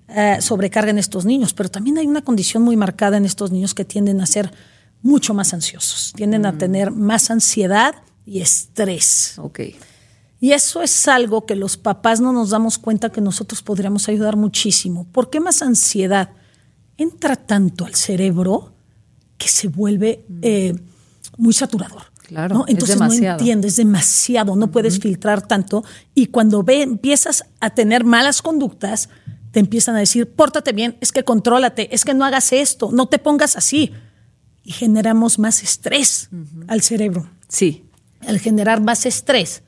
[0.06, 3.72] Eh, sobrecarga en estos niños, pero también hay una condición muy marcada en estos niños
[3.72, 4.52] que tienden a ser
[5.00, 6.58] mucho más ansiosos, tienden a mm.
[6.58, 7.94] tener más ansiedad
[8.26, 9.38] y estrés.
[9.38, 9.60] Ok.
[10.40, 14.36] Y eso es algo que los papás no nos damos cuenta que nosotros podríamos ayudar
[14.36, 15.06] muchísimo.
[15.10, 16.30] ¿Por qué más ansiedad?
[16.98, 18.74] Entra tanto al cerebro
[19.38, 20.38] que se vuelve mm.
[20.42, 20.74] eh,
[21.38, 22.02] muy saturador.
[22.26, 28.04] Claro, Entonces no entiendes demasiado, no puedes filtrar tanto y cuando ve, empiezas a tener
[28.04, 29.10] malas conductas,
[29.54, 33.06] te empiezan a decir, pórtate bien, es que contrólate, es que no hagas esto, no
[33.06, 33.92] te pongas así.
[34.64, 36.28] Y generamos más estrés
[36.66, 37.30] al cerebro.
[37.46, 37.84] Sí.
[38.26, 39.62] Al generar más estrés,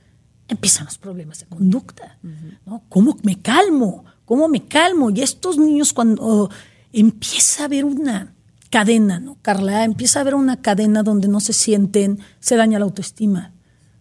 [0.48, 2.18] empiezan los problemas de conducta.
[2.66, 2.82] ¿no?
[2.88, 4.04] ¿Cómo me calmo?
[4.24, 5.10] ¿Cómo me calmo?
[5.10, 6.50] Y estos niños cuando
[6.92, 8.34] empieza a haber una
[8.70, 9.84] cadena, ¿no, Carla?
[9.84, 13.52] Empieza a haber una cadena donde no se sienten, se daña la autoestima.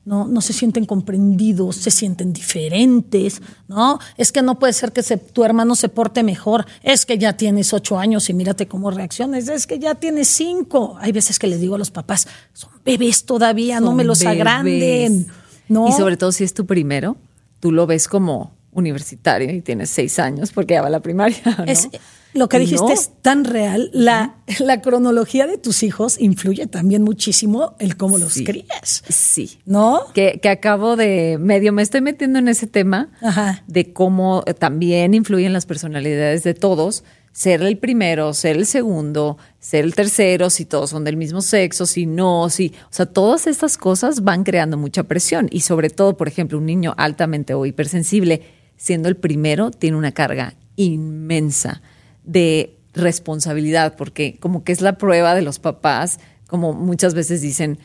[0.06, 0.28] ¿No?
[0.28, 4.00] no se sienten comprendidos, se sienten diferentes, ¿no?
[4.18, 7.74] Es que no puede ser que tu hermano se porte mejor, es que ya tienes
[7.74, 10.96] ocho años y mírate cómo reaccionas, es que ya tienes cinco.
[11.00, 15.28] Hay veces que les digo a los papás, son bebés todavía, no me los agranden.
[15.68, 15.90] ¿no?
[15.90, 17.18] Y sobre todo si es tu primero,
[17.60, 21.38] tú lo ves como universitario y tienes seis años porque ya va a la primaria.
[21.66, 21.90] Es,
[22.36, 23.90] lo que dijiste es tan real.
[23.94, 29.04] La, la, cronología de tus hijos influye también muchísimo el cómo los crías.
[29.08, 29.60] Sí.
[29.66, 30.02] ¿No?
[30.14, 33.10] Que, que, acabo de medio me estoy metiendo en ese tema
[33.68, 37.06] de cómo también influyen las personalidades de todos.
[37.32, 41.86] Ser el primero, ser el segundo, ser el tercero, si todos son del mismo sexo,
[41.86, 42.74] si no, si.
[42.86, 45.48] O sea, todas estas cosas van creando mucha presión.
[45.52, 48.42] Y sobre todo, por ejemplo, un niño altamente o hipersensible,
[48.78, 51.82] siendo el primero, tiene una carga inmensa
[52.24, 57.80] de responsabilidad, porque como que es la prueba de los papás, como muchas veces dicen,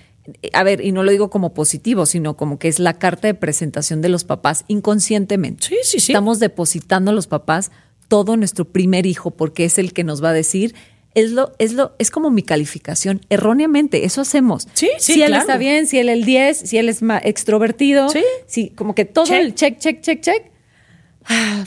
[0.52, 3.34] a ver, y no lo digo como positivo, sino como que es la carta de
[3.34, 5.66] presentación de los papás inconscientemente.
[5.66, 6.12] Sí, sí, sí.
[6.12, 7.70] Estamos depositando a los papás
[8.08, 10.74] todo nuestro primer hijo porque es el que nos va a decir
[11.14, 13.20] es lo, es lo, es como mi calificación.
[13.30, 14.68] Erróneamente, eso hacemos.
[14.74, 15.14] Sí, sí.
[15.14, 18.22] Si él está bien, si él el 10, si él es más extrovertido, sí.
[18.46, 20.44] si como que todo el check, check, check, check,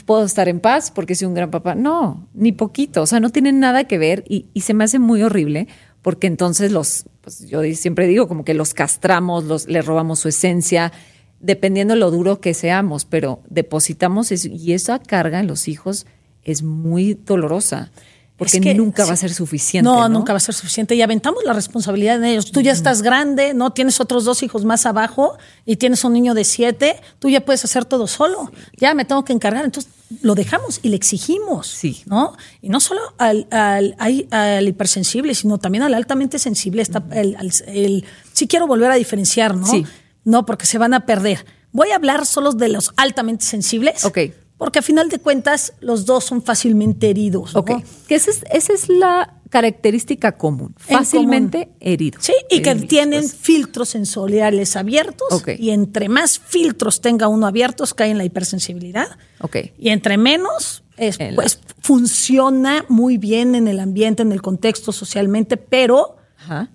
[0.06, 1.74] puedo estar en paz porque soy un gran papá.
[1.74, 3.02] No, ni poquito.
[3.02, 5.68] O sea, no tiene nada que ver y, se me hace muy horrible
[6.02, 10.28] porque entonces los, pues yo siempre digo, como que los castramos, los, les robamos su
[10.28, 10.92] esencia,
[11.40, 16.06] dependiendo lo duro que seamos, pero depositamos eso y esa carga en los hijos
[16.42, 17.90] es muy dolorosa.
[18.36, 19.88] Porque nunca va a ser suficiente.
[19.88, 20.96] No, nunca va a ser suficiente.
[20.96, 22.50] Y aventamos la responsabilidad en ellos.
[22.50, 23.72] Tú ya estás grande, ¿no?
[23.72, 27.00] Tienes otros dos hijos más abajo y tienes un niño de siete.
[27.20, 28.50] Tú ya puedes hacer todo solo.
[28.76, 29.64] Ya me tengo que encargar.
[29.64, 31.68] Entonces lo dejamos y le exigimos.
[31.68, 32.02] Sí.
[32.06, 32.36] ¿No?
[32.60, 36.82] Y no solo al, al, al hipersensible, sino también al altamente sensible.
[36.82, 37.36] Está el,
[37.68, 39.66] el, sí quiero volver a diferenciar, ¿no?
[39.66, 39.86] Sí.
[40.24, 41.46] No, porque se van a perder.
[41.70, 44.04] Voy a hablar solo de los altamente sensibles.
[44.04, 44.18] Ok
[44.58, 47.56] porque a final de cuentas los dos son fácilmente heridos.
[47.56, 47.72] Ok,
[48.06, 52.24] que esa es, esa es la característica común, fácilmente heridos.
[52.24, 55.44] Sí, y que tienen filtros sensoriales abiertos.
[55.58, 59.16] Y entre más filtros tenga uno abiertos, cae en la hipersensibilidad.
[59.40, 59.58] Ok.
[59.78, 65.56] Y entre menos, es, pues funciona muy bien en el ambiente, en el contexto socialmente,
[65.56, 66.16] pero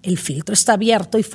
[0.03, 1.25] el filtro está abierto y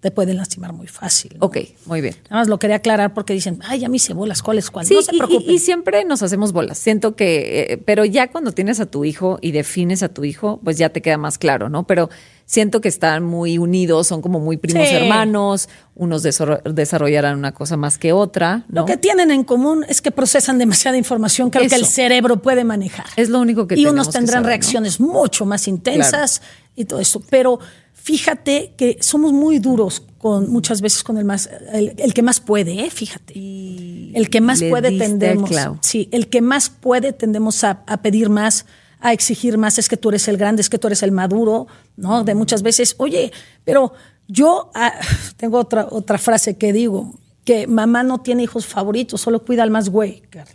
[0.00, 1.36] te pueden lastimar muy fácil.
[1.40, 2.16] Ok, muy bien.
[2.24, 4.88] Nada más lo quería aclarar porque dicen, ay, ya me hice bolas, ¿cuáles cuáles?
[4.88, 5.50] Sí, no se preocupen.
[5.50, 6.78] Y, siempre nos hacemos bolas.
[6.78, 10.60] Siento que, eh, pero ya cuando tienes a tu hijo y defines a tu hijo,
[10.64, 11.86] pues ya te queda más claro, ¿no?
[11.86, 12.08] Pero
[12.50, 17.96] siento que están muy unidos, son como muy primos hermanos, unos desarrollarán una cosa más
[17.96, 18.64] que otra.
[18.68, 23.06] Lo que tienen en común es que procesan demasiada información que el cerebro puede manejar.
[23.14, 26.42] Es lo único que Y unos tendrán reacciones mucho más intensas
[26.74, 27.22] y todo eso.
[27.30, 27.60] Pero
[28.02, 32.84] fíjate que somos muy duros con muchas veces con el más el, que más puede,
[32.84, 32.90] ¿eh?
[32.90, 33.34] fíjate.
[33.36, 35.50] el que más puede tendemos.
[35.80, 38.66] Sí, el que más puede tendemos a, pedir más,
[39.00, 41.66] a exigir más, es que tú eres el grande, es que tú eres el maduro,
[41.96, 42.24] ¿no?
[42.24, 43.32] De muchas veces, oye,
[43.64, 43.92] pero
[44.28, 44.94] yo ah,
[45.36, 49.70] tengo otra otra frase que digo, que mamá no tiene hijos favoritos, solo cuida al
[49.70, 50.54] más güey, Carla.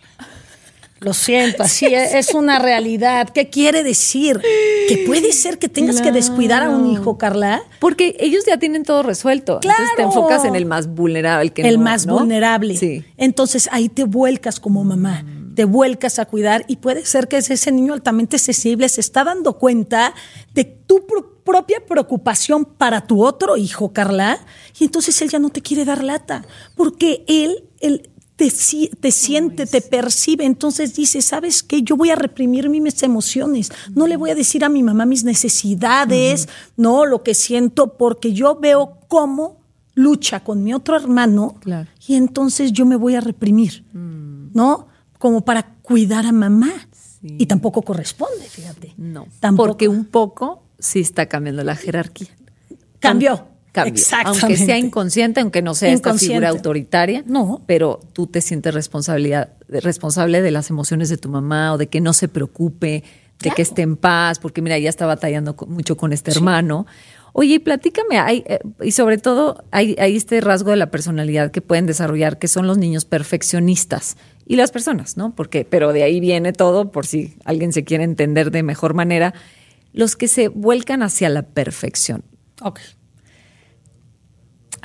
[1.06, 3.30] Lo siento, así es, una realidad.
[3.30, 4.42] ¿Qué quiere decir?
[4.88, 7.62] Que puede ser que tengas que descuidar a un hijo, Carla.
[7.80, 9.60] Porque ellos ya tienen todo resuelto.
[9.60, 9.78] Claro.
[9.82, 11.52] Entonces te enfocas en el más vulnerable.
[11.52, 12.76] Que el más vulnerable.
[12.76, 13.06] Sí.
[13.18, 15.24] Entonces ahí te vuelcas como mamá.
[15.54, 19.60] Te vuelcas a cuidar y puede ser que ese niño altamente sensible se está dando
[19.60, 20.16] cuenta
[20.56, 21.06] de tu
[21.44, 24.40] propia preocupación para tu otro hijo, Carla,
[24.80, 26.44] y entonces él ya no te quiere dar lata,
[26.76, 28.52] porque él, él te,
[29.00, 31.82] te siente, te percibe, entonces dice, ¿sabes qué?
[31.84, 35.24] Yo voy a reprimir mis emociones, no le voy a decir a mi mamá mis
[35.24, 39.62] necesidades, no, lo que siento, porque yo veo cómo
[39.94, 41.90] lucha con mi otro hermano Claro.
[42.06, 44.88] y entonces yo me voy a reprimir, ¿no?
[45.18, 46.72] Como para cuidar a mamá.
[47.22, 47.38] Sí.
[47.40, 48.94] Y tampoco corresponde, fíjate.
[48.98, 49.28] No.
[49.40, 49.70] Tampoco.
[49.70, 52.28] Porque un poco sí está cambiando la jerarquía.
[53.00, 53.48] Cambió.
[53.84, 54.46] Exactamente.
[54.46, 57.24] Aunque sea inconsciente, aunque no sea esta figura autoritaria.
[57.26, 57.62] No.
[57.66, 62.02] Pero tú te sientes responsabilidad, responsable de las emociones de tu mamá o de que
[62.02, 63.04] no se preocupe,
[63.42, 66.86] de que esté en paz, porque mira, ya está batallando mucho con este hermano.
[67.34, 71.62] Oye, platícame, hay, eh, y sobre todo hay, hay este rasgo de la personalidad que
[71.62, 75.36] pueden desarrollar, que son los niños perfeccionistas y las personas, ¿no?
[75.36, 79.34] Porque, pero de ahí viene todo, por si alguien se quiere entender de mejor manera,
[79.92, 82.24] los que se vuelcan hacia la perfección.
[82.62, 82.80] Ok.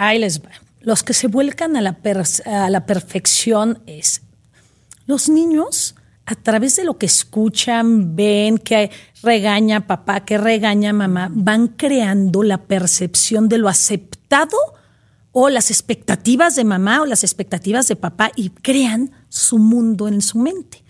[0.03, 0.49] Ahí les va.
[0.81, 1.99] Los que se vuelcan a la,
[2.47, 4.23] a la perfección es
[5.05, 8.91] los niños a través de lo que escuchan, ven, que
[9.23, 14.57] regaña papá, que regaña mamá, van creando la percepción de lo aceptado
[15.33, 20.23] o las expectativas de mamá o las expectativas de papá y crean su mundo en
[20.23, 20.83] su mente.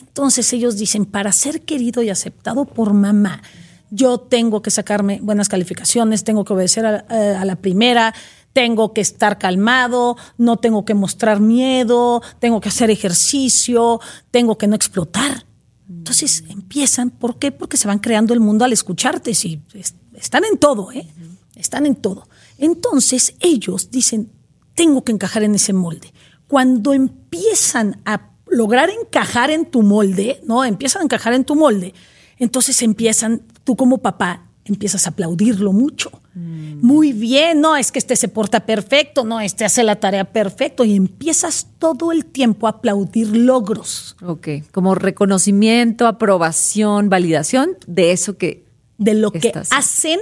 [0.00, 3.42] Entonces ellos dicen, para ser querido y aceptado por mamá,
[3.90, 7.04] yo tengo que sacarme buenas calificaciones, tengo que obedecer a,
[7.40, 8.12] a la primera,
[8.56, 14.66] tengo que estar calmado, no tengo que mostrar miedo, tengo que hacer ejercicio, tengo que
[14.66, 15.44] no explotar.
[15.90, 17.52] Entonces empiezan, ¿por qué?
[17.52, 19.34] Porque se van creando el mundo al escucharte.
[19.34, 21.06] Si es- están en todo, ¿eh?
[21.54, 22.30] Están en todo.
[22.56, 24.32] Entonces ellos dicen,
[24.74, 26.14] tengo que encajar en ese molde.
[26.48, 30.64] Cuando empiezan a lograr encajar en tu molde, ¿no?
[30.64, 31.92] Empiezan a encajar en tu molde,
[32.38, 36.10] entonces empiezan, tú como papá, empiezas a aplaudirlo mucho.
[36.34, 40.84] Muy bien, no, es que este se porta perfecto, no, este hace la tarea perfecto
[40.84, 48.36] y empiezas todo el tiempo a aplaudir logros Ok, como reconocimiento, aprobación, validación de eso
[48.36, 48.66] que
[48.98, 50.20] de lo que hacen,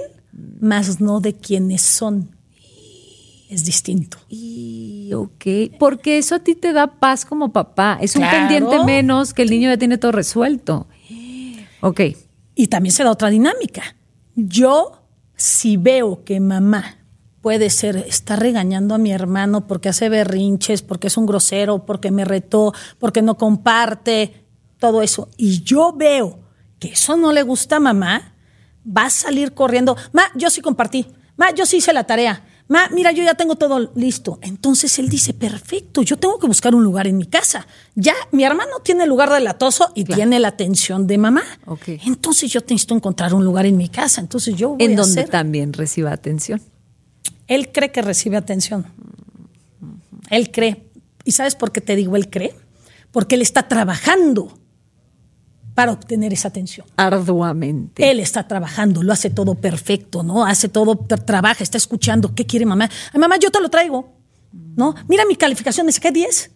[0.61, 2.31] más no de quienes son.
[3.49, 4.19] Es distinto.
[4.29, 7.99] Y, ok, porque eso a ti te da paz como papá.
[8.01, 10.87] Es un pendiente menos que el niño ya tiene todo resuelto.
[11.81, 12.01] Ok,
[12.57, 13.83] Y también se da otra dinámica.
[14.35, 15.03] Yo,
[15.37, 16.99] si veo que mamá
[17.41, 22.11] puede ser, está regañando a mi hermano porque hace berrinches, porque es un grosero, porque
[22.11, 24.47] me retó, porque no comparte,
[24.79, 26.41] todo eso, y yo veo
[26.79, 28.35] que eso no le gusta a mamá,
[28.85, 29.97] va a salir corriendo.
[30.13, 31.07] Ma, yo sí compartí.
[31.37, 32.45] Ma, yo sí hice la tarea.
[32.75, 34.41] Ma, mira, yo ya tengo todo listo.
[34.43, 37.69] Entonces él dice, perfecto, yo tengo que buscar un lugar en mi casa.
[37.95, 41.45] Ya, mi hermano tiene el lugar del latoso y tiene la atención de mamá.
[42.05, 44.21] Entonces yo necesito encontrar un lugar en mi casa.
[44.21, 46.61] Entonces yo voy en a donde hacer- también reciba atención.
[47.47, 48.87] Él cree que recibe atención.
[50.31, 50.91] Él cree.
[51.25, 52.57] ¿Y sabes por qué te digo él cree?
[53.13, 54.53] Porque él está trabajando
[55.75, 56.87] para obtener esa atención.
[56.97, 58.09] Arduamente.
[58.11, 60.45] Él está trabajando, lo hace todo perfecto, ¿no?
[60.45, 62.35] Hace todo, tra- trabaja, está escuchando.
[62.35, 62.89] ¿Qué quiere mamá?
[63.13, 64.13] Ay, mamá, yo te lo traigo,
[64.77, 64.95] ¿no?
[65.09, 66.51] Mira mi calificación, me saqué 10.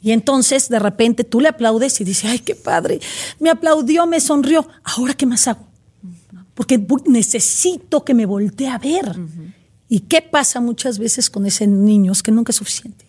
[0.00, 3.00] Y entonces, de repente, tú le aplaudes y dices, ay, qué padre,
[3.40, 4.66] me aplaudió, me sonrió.
[4.84, 5.66] ¿Ahora qué más hago?
[6.54, 9.16] Porque necesito que me voltee a ver.
[9.88, 12.12] ¿Y qué pasa muchas veces con ese niño?
[12.12, 13.04] Es que nunca es suficiente.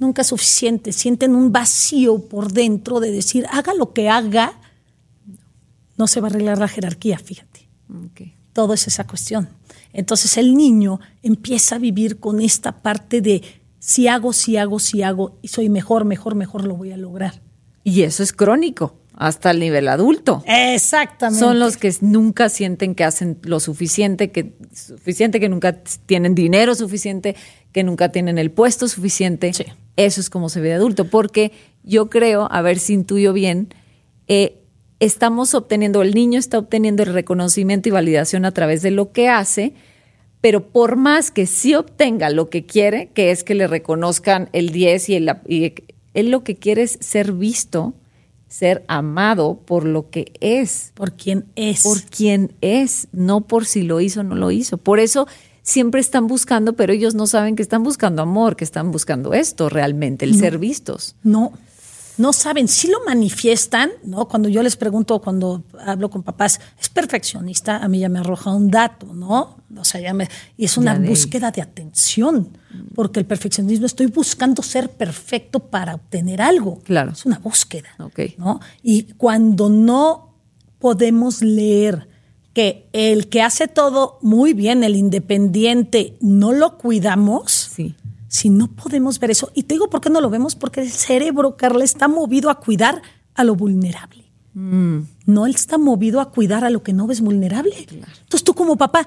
[0.00, 0.92] Nunca es suficiente.
[0.92, 4.58] Sienten un vacío por dentro de decir, haga lo que haga,
[5.96, 7.68] no se va a arreglar la jerarquía, fíjate.
[8.52, 9.50] Todo es esa cuestión.
[9.92, 13.42] Entonces el niño empieza a vivir con esta parte de
[13.78, 17.42] si hago, si hago, si hago, y soy mejor, mejor, mejor lo voy a lograr.
[17.84, 20.42] Y eso es crónico, hasta el nivel adulto.
[20.46, 21.44] Exactamente.
[21.44, 26.74] Son los que nunca sienten que hacen lo suficiente, que suficiente, que nunca tienen dinero
[26.74, 27.36] suficiente,
[27.70, 29.52] que nunca tienen el puesto suficiente.
[29.52, 29.66] Sí.
[29.96, 31.52] Eso es como se ve de adulto, porque
[31.82, 33.68] yo creo, a ver si intuyo bien,
[34.26, 34.56] eh,
[35.00, 39.28] estamos obteniendo, el niño está obteniendo el reconocimiento y validación a través de lo que
[39.28, 39.74] hace,
[40.40, 44.70] pero por más que sí obtenga lo que quiere, que es que le reconozcan el
[44.70, 45.74] 10 y, el, y
[46.14, 47.92] él lo que quiere es ser visto,
[48.50, 51.82] ser amado por lo que es por quien es.
[51.82, 54.76] por quién es, no por si lo hizo o no lo hizo.
[54.76, 55.26] Por eso
[55.62, 59.68] siempre están buscando, pero ellos no saben que están buscando amor, que están buscando esto
[59.68, 61.14] realmente, el ser vistos.
[61.22, 61.52] No,
[62.20, 64.28] no saben, sí lo manifiestan, ¿no?
[64.28, 68.50] Cuando yo les pregunto, cuando hablo con papás, es perfeccionista, a mí ya me arroja
[68.50, 69.56] un dato, ¿no?
[69.76, 72.48] O sea, ya me, y es una de búsqueda de atención,
[72.94, 76.80] porque el perfeccionismo estoy buscando ser perfecto para obtener algo.
[76.84, 77.12] Claro.
[77.12, 78.20] Es una búsqueda, Ok.
[78.36, 78.60] ¿no?
[78.82, 80.34] Y cuando no
[80.78, 82.08] podemos leer
[82.52, 87.59] que el que hace todo muy bien, el independiente, no lo cuidamos.
[88.32, 90.90] Si no podemos ver eso, y te digo por qué no lo vemos, porque el
[90.90, 93.02] cerebro, Carla, está movido a cuidar
[93.34, 94.24] a lo vulnerable.
[94.54, 97.74] No él está movido a cuidar a lo que no ves vulnerable.
[97.90, 99.06] Entonces tú como papá,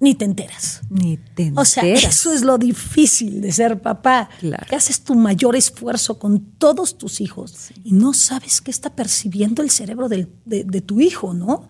[0.00, 0.80] ni te enteras.
[0.90, 1.58] Ni te enteras.
[1.58, 4.28] O sea, eso es lo difícil de ser papá.
[4.40, 4.66] Claro.
[4.68, 9.62] Que haces tu mayor esfuerzo con todos tus hijos y no sabes qué está percibiendo
[9.62, 11.68] el cerebro del- de, de tu hijo, ¿no?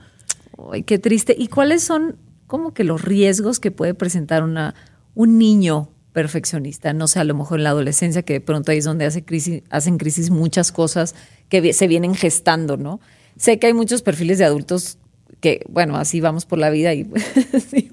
[0.73, 1.35] Ay, qué triste.
[1.39, 2.17] ¿Y cuáles son
[2.47, 4.75] como que los riesgos que puede presentar una,
[5.15, 6.95] un niño perfeccionista?
[6.95, 9.25] No sé, a lo mejor en la adolescencia, que de pronto ahí es donde hace
[9.25, 11.15] crisis, hacen crisis muchas cosas
[11.51, 13.01] que se vienen gestando, ¿no?
[13.37, 14.99] Sé que hay muchos perfiles de adultos
[15.41, 17.05] que, bueno, así vamos por la vida y,
[17.69, 17.91] sí,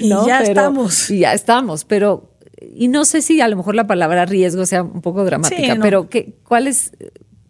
[0.00, 1.10] y ya estamos.
[1.10, 2.32] Y ya estamos, pero,
[2.74, 5.68] y no sé si a lo mejor la palabra riesgo sea un poco dramática, Sí,
[5.68, 5.82] no.
[5.82, 6.92] pero ¿qué, ¿cuál es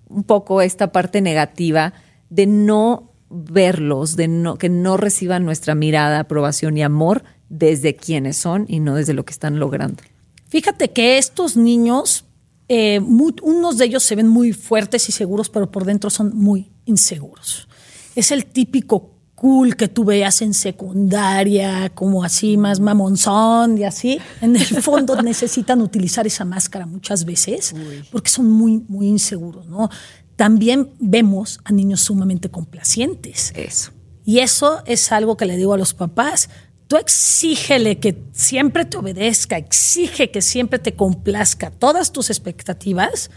[0.09, 1.95] un poco esta parte negativa
[2.29, 8.37] de no verlos, de no, que no reciban nuestra mirada, aprobación y amor desde quienes
[8.37, 10.03] son y no desde lo que están logrando?
[10.49, 12.25] Fíjate que estos niños,
[12.69, 16.71] eh, unos de ellos se ven muy fuertes y seguros, pero por dentro son muy
[16.85, 17.69] inseguros.
[18.15, 24.19] Es el típico cool que tú veas en secundaria, como así más mamonzón y así.
[24.41, 27.75] En el fondo necesitan utilizar esa máscara muchas veces
[28.11, 29.91] porque son muy, muy inseguros, ¿no?
[30.35, 33.53] También vemos a niños sumamente complacientes.
[33.55, 33.93] Eso.
[34.25, 36.51] Y eso es algo que le digo a los papás.
[36.89, 43.31] Tú exígele que siempre te obedezca, exige que siempre te complazca todas tus expectativas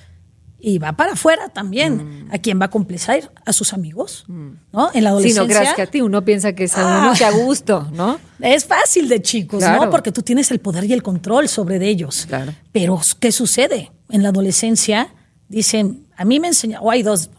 [0.62, 2.28] y va para afuera también.
[2.32, 3.32] ¿A quién va a complacer?
[3.46, 4.90] A sus amigos, ¿no?
[4.94, 5.42] En la Si adolescencia.
[5.42, 7.02] no creas que a ti, uno piensa que es a Ah.
[7.08, 8.20] uno que a gusto, ¿no?
[8.40, 9.86] Es fácil de chicos, Claro.
[9.86, 9.90] ¿no?
[9.90, 12.26] Porque tú tienes el poder y el control sobre de ellos.
[12.28, 12.54] Claro.
[12.72, 13.92] Pero, ¿qué sucede?
[14.10, 15.14] En la adolescencia
[15.48, 17.30] dicen, a mí me enseña, o hay dos,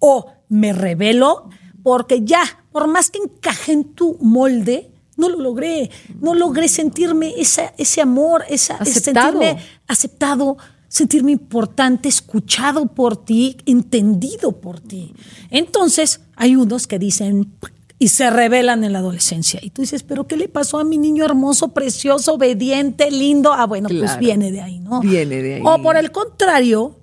[0.00, 1.48] o me revelo
[1.82, 2.42] porque ya,
[2.72, 5.90] por más que encaje en tu molde, no lo logré,
[6.20, 9.40] no logré sentirme esa, ese amor, esa, Aceptado.
[9.40, 10.56] sentirme aceptado,
[10.88, 15.14] sentirme importante, escuchado por ti, entendido por ti.
[15.50, 17.52] Entonces, hay unos que dicen
[17.98, 19.58] y se revelan en la adolescencia.
[19.62, 23.52] Y tú dices, pero ¿qué le pasó a mi niño hermoso, precioso, obediente, lindo?
[23.52, 25.00] Ah, bueno, pues viene de ahí, ¿no?
[25.00, 25.62] Viene de ahí.
[25.64, 27.00] O por el contrario,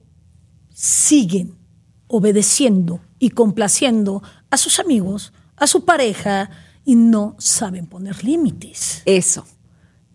[0.74, 1.56] siguen
[2.08, 6.52] obedeciendo y complaciendo a sus amigos, a su pareja,
[6.86, 9.02] y no saben poner límites.
[9.06, 9.46] Eso.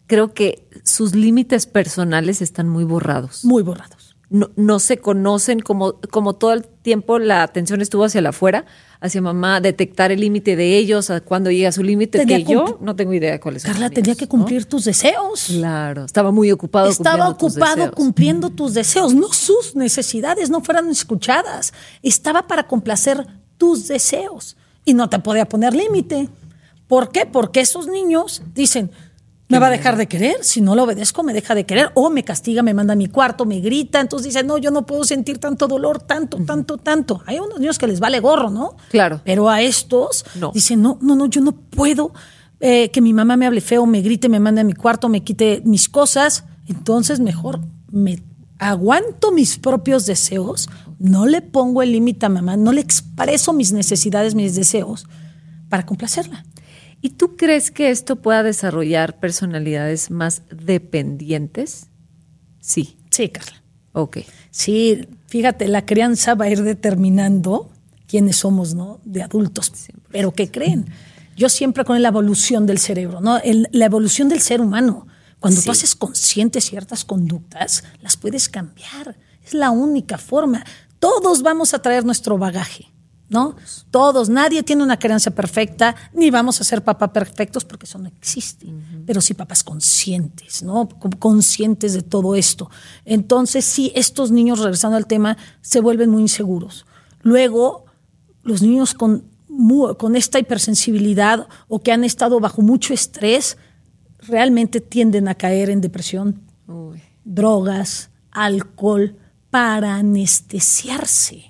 [0.07, 3.45] Creo que sus límites personales están muy borrados.
[3.45, 4.17] Muy borrados.
[4.31, 8.67] no, no se conocen, como, como todo el tiempo la atención estuvo hacia la afuera,
[9.01, 12.97] hacia mamá, detectar el límite de ellos, a cuando llega su límite, que yo no
[12.97, 13.73] tengo idea de cuáles son.
[13.73, 14.31] Carla tenía que ¿no?
[14.31, 15.47] cumplir tus deseos.
[15.49, 16.89] Claro, estaba muy ocupado.
[16.89, 21.73] Estaba tus ocupado cumpliendo tus deseos, no sus necesidades, no fueran escuchadas.
[22.03, 26.29] Estaba para complacer tus deseos y no te podía poner límite.
[26.89, 27.27] ¿Por qué?
[27.27, 28.91] Porque esos niños dicen,
[29.51, 32.11] me va a dejar de querer, si no lo obedezco me deja de querer, o
[32.11, 35.05] me castiga, me manda a mi cuarto, me grita, entonces dicen, no, yo no puedo
[35.05, 37.23] sentir tanto dolor, tanto, tanto, tanto.
[37.27, 38.77] Hay unos niños que les vale gorro, ¿no?
[38.91, 39.21] Claro.
[39.25, 40.51] Pero a estos No.
[40.53, 42.13] dicen, no, no, no, yo no puedo
[42.61, 45.23] eh, que mi mamá me hable feo, me grite, me mande a mi cuarto, me
[45.23, 46.45] quite mis cosas.
[46.67, 47.61] Entonces mejor
[47.91, 48.23] me
[48.59, 50.69] aguanto mis propios deseos,
[50.99, 55.07] no le pongo el límite a mamá, no le expreso mis necesidades, mis deseos
[55.69, 56.45] para complacerla.
[57.01, 61.87] ¿Y tú crees que esto pueda desarrollar personalidades más dependientes?
[62.61, 62.97] Sí.
[63.11, 63.63] Sí, Carla.
[63.93, 64.19] Ok.
[64.51, 67.71] Sí, fíjate, la crianza va a ir determinando
[68.07, 69.01] quiénes somos, ¿no?
[69.05, 69.73] De adultos.
[70.11, 70.87] Pero ¿qué creen?
[71.37, 73.39] Yo siempre con la evolución del cerebro, ¿no?
[73.39, 75.07] El- la evolución del ser humano.
[75.39, 75.67] Cuando Sí.
[75.67, 79.17] tú haces consciente ciertas conductas, las puedes cambiar.
[79.45, 80.65] Es la única forma.
[80.99, 82.91] Todos vamos a traer nuestro bagaje,
[83.29, 83.57] ¿no?
[83.91, 84.29] Todos.
[84.29, 88.67] Nadie tiene una crianza perfecta, ni vamos a ser papás perfectos porque eso no existe.
[89.07, 90.89] Pero sí papás conscientes, ¿no?
[91.19, 92.71] Conscientes de todo esto.
[93.05, 96.87] Entonces, sí, estos niños, regresando al tema, se vuelven muy inseguros.
[97.23, 97.85] Luego,
[98.43, 99.25] los niños con,
[99.99, 103.59] con esta hipersensibilidad o que han estado bajo mucho estrés,
[104.21, 107.03] realmente tienden a caer en depresión, Uy.
[107.25, 109.17] drogas, alcohol,
[109.51, 111.48] para anestesiarse.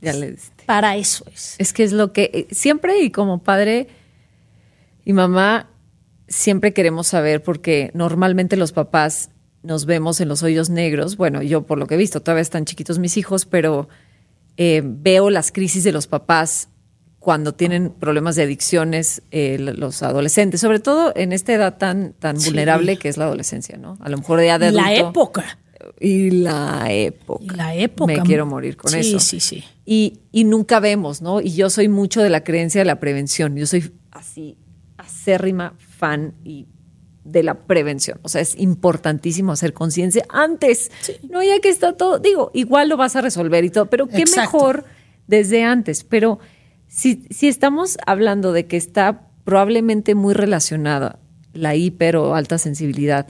[0.00, 0.64] Ya le diste.
[0.64, 1.56] Para eso es.
[1.58, 3.88] Es que es lo que eh, siempre y como padre
[5.04, 5.68] y mamá
[6.28, 9.30] siempre queremos saber porque normalmente los papás
[9.62, 11.16] nos vemos en los hoyos negros.
[11.16, 13.88] Bueno, yo por lo que he visto, todavía están chiquitos mis hijos, pero
[14.56, 16.68] eh, veo las crisis de los papás
[17.18, 22.38] cuando tienen problemas de adicciones, eh, los adolescentes, sobre todo en esta edad tan, tan
[22.40, 22.50] Sí.
[22.50, 23.98] vulnerable que es la adolescencia, ¿no?
[24.00, 25.58] A lo mejor ya de Y la adulto- época.
[26.00, 27.44] Y la época.
[27.44, 28.12] Y la época.
[28.12, 29.18] Me quiero morir con Sí, eso.
[29.18, 29.64] sí, sí.
[29.90, 31.40] Y, y nunca vemos, ¿no?
[31.40, 33.56] Y yo soy mucho de la creencia de la prevención.
[33.56, 34.58] Yo soy así,
[34.98, 36.66] acérrima fan y
[37.24, 38.20] de la prevención.
[38.20, 40.90] O sea, es importantísimo hacer conciencia antes.
[41.30, 44.18] No ya que está todo, digo, igual lo vas a resolver y todo, pero qué
[44.18, 44.58] Exacto.
[44.58, 44.84] mejor
[45.26, 46.04] desde antes.
[46.04, 46.38] Pero
[46.86, 51.18] si, si estamos hablando de que está probablemente muy relacionada
[51.54, 53.26] la hiper o alta sensibilidad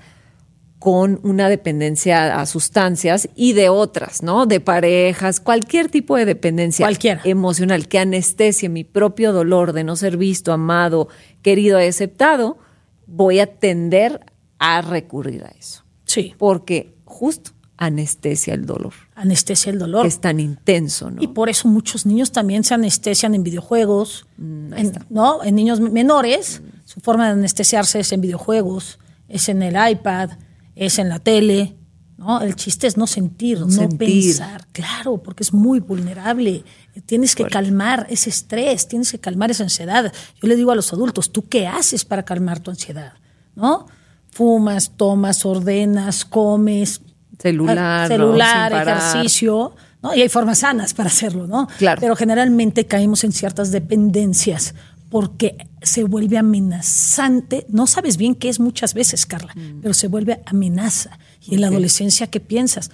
[0.79, 4.47] con una dependencia a sustancias y de otras, ¿no?
[4.47, 6.89] De parejas, cualquier tipo de dependencia
[7.25, 11.09] emocional que anestesie mi propio dolor de no ser visto, amado,
[11.43, 12.59] querido, aceptado,
[13.07, 14.21] voy a tender
[14.59, 15.85] a recurrir a eso.
[16.05, 16.35] Sí.
[16.39, 18.93] Porque justo anestesia el dolor.
[19.15, 20.07] Anestesia el dolor.
[20.07, 21.23] es tan intenso, ¿no?
[21.23, 24.73] Y por eso muchos niños también se anestesian en videojuegos, mm,
[25.11, 25.43] ¿no?
[25.43, 28.99] En niños menores, su forma de anestesiarse es en videojuegos,
[29.29, 30.31] es en el iPad,
[30.79, 31.77] es en la tele,
[32.17, 32.41] ¿no?
[32.41, 36.65] El chiste es no sentir, no, pensar, claro, porque es muy vulnerable.
[37.07, 40.13] Tienes que calmar ese estrés, tienes que calmar esa ansiedad.
[40.41, 43.15] Yo le digo a los adultos, ¿tú qué haces para calmar tu ansiedad?
[43.55, 43.87] ¿No?
[44.31, 47.01] Fumas, tomas, ordenas, comes.
[47.39, 49.75] Celular, celular, ejercicio.
[50.03, 50.15] ¿no?
[50.15, 51.69] Y hay formas sanas para hacerlo, ¿no?
[51.79, 52.01] Claro.
[52.01, 54.75] Pero generalmente caemos en ciertas dependencias
[55.09, 57.67] porque se vuelve amenazante.
[57.69, 59.81] No sabes bien qué es muchas veces, Carla, mm.
[59.81, 61.19] pero se vuelve amenaza.
[61.41, 62.91] Y en la adolescencia, ¿qué piensas?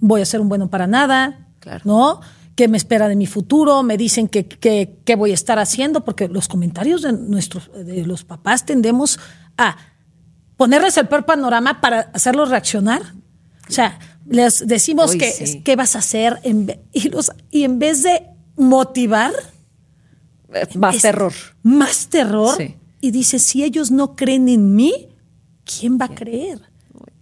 [0.00, 1.48] Voy a ser un bueno para nada,
[1.84, 2.20] ¿no?
[2.54, 3.82] ¿Qué me espera de mi futuro?
[3.82, 8.24] Me dicen que, qué voy a estar haciendo, porque los comentarios de, nuestros, de los
[8.24, 9.20] papás tendemos
[9.56, 9.76] a
[10.56, 13.02] ponerles el peor panorama para hacerlos reaccionar.
[13.68, 16.40] O sea, les decimos que, qué vas a hacer
[16.92, 18.26] y, los, y en vez de
[18.56, 19.32] motivar,
[20.76, 21.32] más terror.
[21.62, 22.56] Más terror.
[23.00, 25.08] Y dice, si ellos no creen en mí,
[25.64, 26.60] ¿quién va a creer?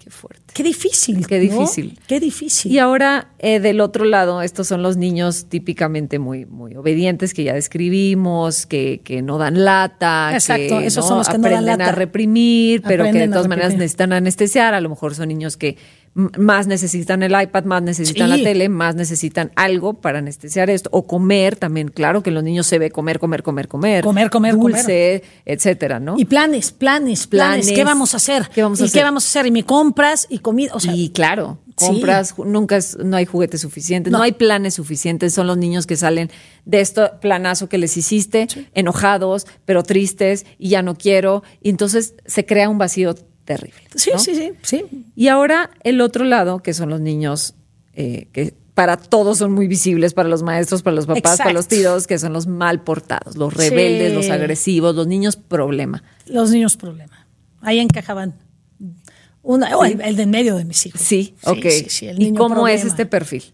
[0.07, 0.55] qué fuerte.
[0.55, 1.27] Qué difícil.
[1.27, 1.99] Qué difícil.
[2.07, 2.71] Qué difícil.
[2.71, 7.43] Y ahora, eh, del otro lado, estos son los niños típicamente muy, muy obedientes que
[7.43, 10.31] ya describimos, que, que no dan lata.
[10.33, 11.89] Exacto, esos son los que no dan lata.
[11.89, 14.75] a reprimir, pero que de todas maneras necesitan anestesiar.
[14.75, 15.77] A lo mejor son niños que
[16.17, 20.89] más necesitan el iPad, más necesitan la tele, más necesitan algo para anestesiar esto.
[20.93, 24.03] O comer también, claro que los niños se ve comer, comer, comer, comer.
[24.03, 26.15] Comer, comer, dulce, etcétera, ¿no?
[26.17, 28.49] Y planes, planes, planes, ¿Qué vamos a hacer?
[28.55, 28.99] ¿Qué vamos a ¿Y hacer?
[28.99, 29.47] qué vamos a hacer?
[29.47, 30.73] Y me compras y comida.
[30.73, 34.23] O sea, y claro, compras, nunca no hay juguetes suficientes, no.
[34.23, 35.35] hay planes suficientes.
[35.35, 36.31] Son los niños que salen
[36.65, 41.43] de este planazo que les hiciste, enojados, pero tristes, y ya no quiero.
[41.61, 43.15] Y entonces se crea un vacío
[43.47, 43.81] terrible.
[43.95, 44.85] Sí, sí, sí, sí.
[45.17, 47.55] Y ahora el otro lado, que son los niños
[47.95, 51.67] eh, que para todos son muy visibles, para los maestros, para los papás, para los
[51.67, 56.03] tíos, que son los mal portados, los rebeldes, los agresivos, los niños problema.
[56.27, 57.27] Los niños problema.
[57.63, 58.35] Ahí encajaban.
[59.43, 61.01] Una, el, de en medio de mis hijos.
[61.01, 61.65] Sí, ok.
[62.19, 63.45] ¿Y cómo es este perfil?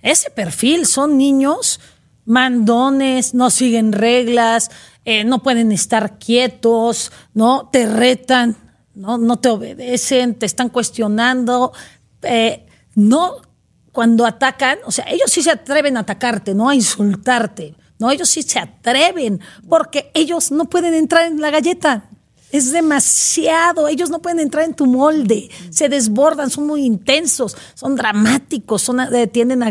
[0.00, 1.78] Ese perfil son niños
[2.24, 4.70] mandones, no siguen reglas,
[5.04, 7.68] eh, no pueden estar quietos, ¿no?
[7.70, 8.56] Te retan,
[8.94, 9.18] ¿no?
[9.18, 11.72] No te obedecen, te están cuestionando.
[12.22, 13.36] Eh, no,
[13.92, 16.68] cuando atacan, o sea, ellos sí se atreven a atacarte, ¿no?
[16.68, 18.10] A insultarte, ¿no?
[18.10, 22.10] Ellos sí se atreven, porque ellos no pueden entrar en la galleta.
[22.52, 27.96] Es demasiado, ellos no pueden entrar en tu molde, se desbordan, son muy intensos, son
[27.96, 29.70] dramáticos, son, eh, tienden a,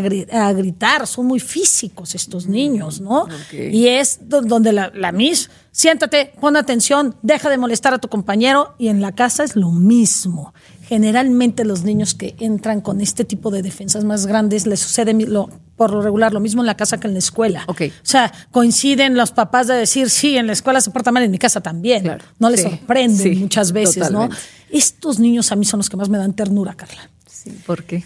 [0.52, 3.26] gritar, son muy físicos estos niños, ¿no?
[3.52, 8.74] Y es donde la, la Miss siéntate, pon atención, deja de molestar a tu compañero
[8.78, 10.54] y en la casa es lo mismo.
[10.86, 15.48] Generalmente los niños que entran con este tipo de defensas más grandes les sucede lo,
[15.82, 17.64] por lo regular lo mismo en la casa que en la escuela.
[17.66, 17.88] Okay.
[17.88, 21.30] O sea, coinciden los papás de decir, sí, en la escuela se porta mal, en
[21.32, 22.18] mi casa también.
[22.38, 24.28] No les sorprende muchas veces, ¿no?
[24.70, 27.10] Estos niños a mí son los que más me dan ternura, Carla.
[27.26, 28.04] Sí, ¿por qué?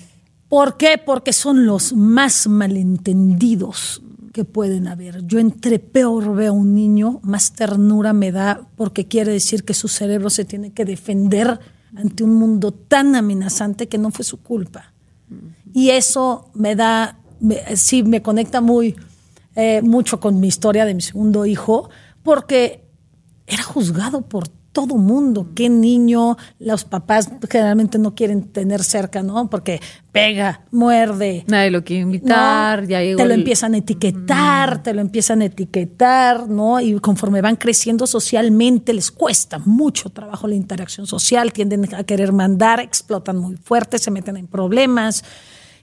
[0.48, 0.96] ¿Por qué?
[0.96, 4.00] Porque son los más malentendidos
[4.32, 5.26] que pueden haber.
[5.26, 9.74] Yo entre peor veo a un niño, más ternura me da porque quiere decir que
[9.74, 11.60] su cerebro se tiene que defender
[11.94, 14.94] ante un mundo tan amenazante que no fue su culpa.
[15.74, 17.18] Y eso me da,
[17.74, 18.96] sí, me conecta muy,
[19.54, 21.90] eh, mucho con mi historia de mi segundo hijo,
[22.22, 22.84] porque
[23.46, 25.52] era juzgado por todo mundo.
[25.54, 29.48] ¿Qué niño los papás generalmente no quieren tener cerca, no?
[29.48, 29.80] Porque
[30.12, 31.44] pega, muerde.
[31.46, 36.46] Nadie lo quiere invitar, ya Te lo empiezan a etiquetar, te lo empiezan a etiquetar,
[36.46, 36.78] ¿no?
[36.78, 42.34] Y conforme van creciendo socialmente, les cuesta mucho trabajo la interacción social, tienden a querer
[42.34, 45.24] mandar, explotan muy fuerte, se meten en problemas.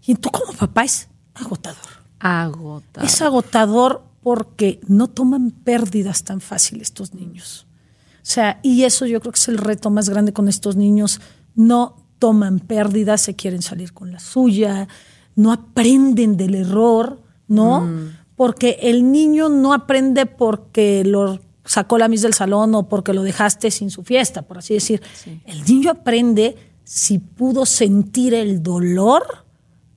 [0.06, 2.04] Y tú como papá es agotador.
[2.20, 3.10] Agotador.
[3.10, 7.68] Es agotador porque no toman pérdidas tan fácil estos niños.
[8.16, 11.20] O sea, y eso yo creo que es el reto más grande con estos niños.
[11.56, 14.88] No toman pérdidas, se quieren salir con la suya,
[15.36, 17.82] no aprenden del error, ¿no?
[17.82, 18.18] Mm.
[18.38, 23.24] Porque el niño no aprende porque lo sacó la mis del salón o porque lo
[23.24, 25.02] dejaste sin su fiesta, por así decir.
[25.46, 29.43] El niño aprende si pudo sentir el dolor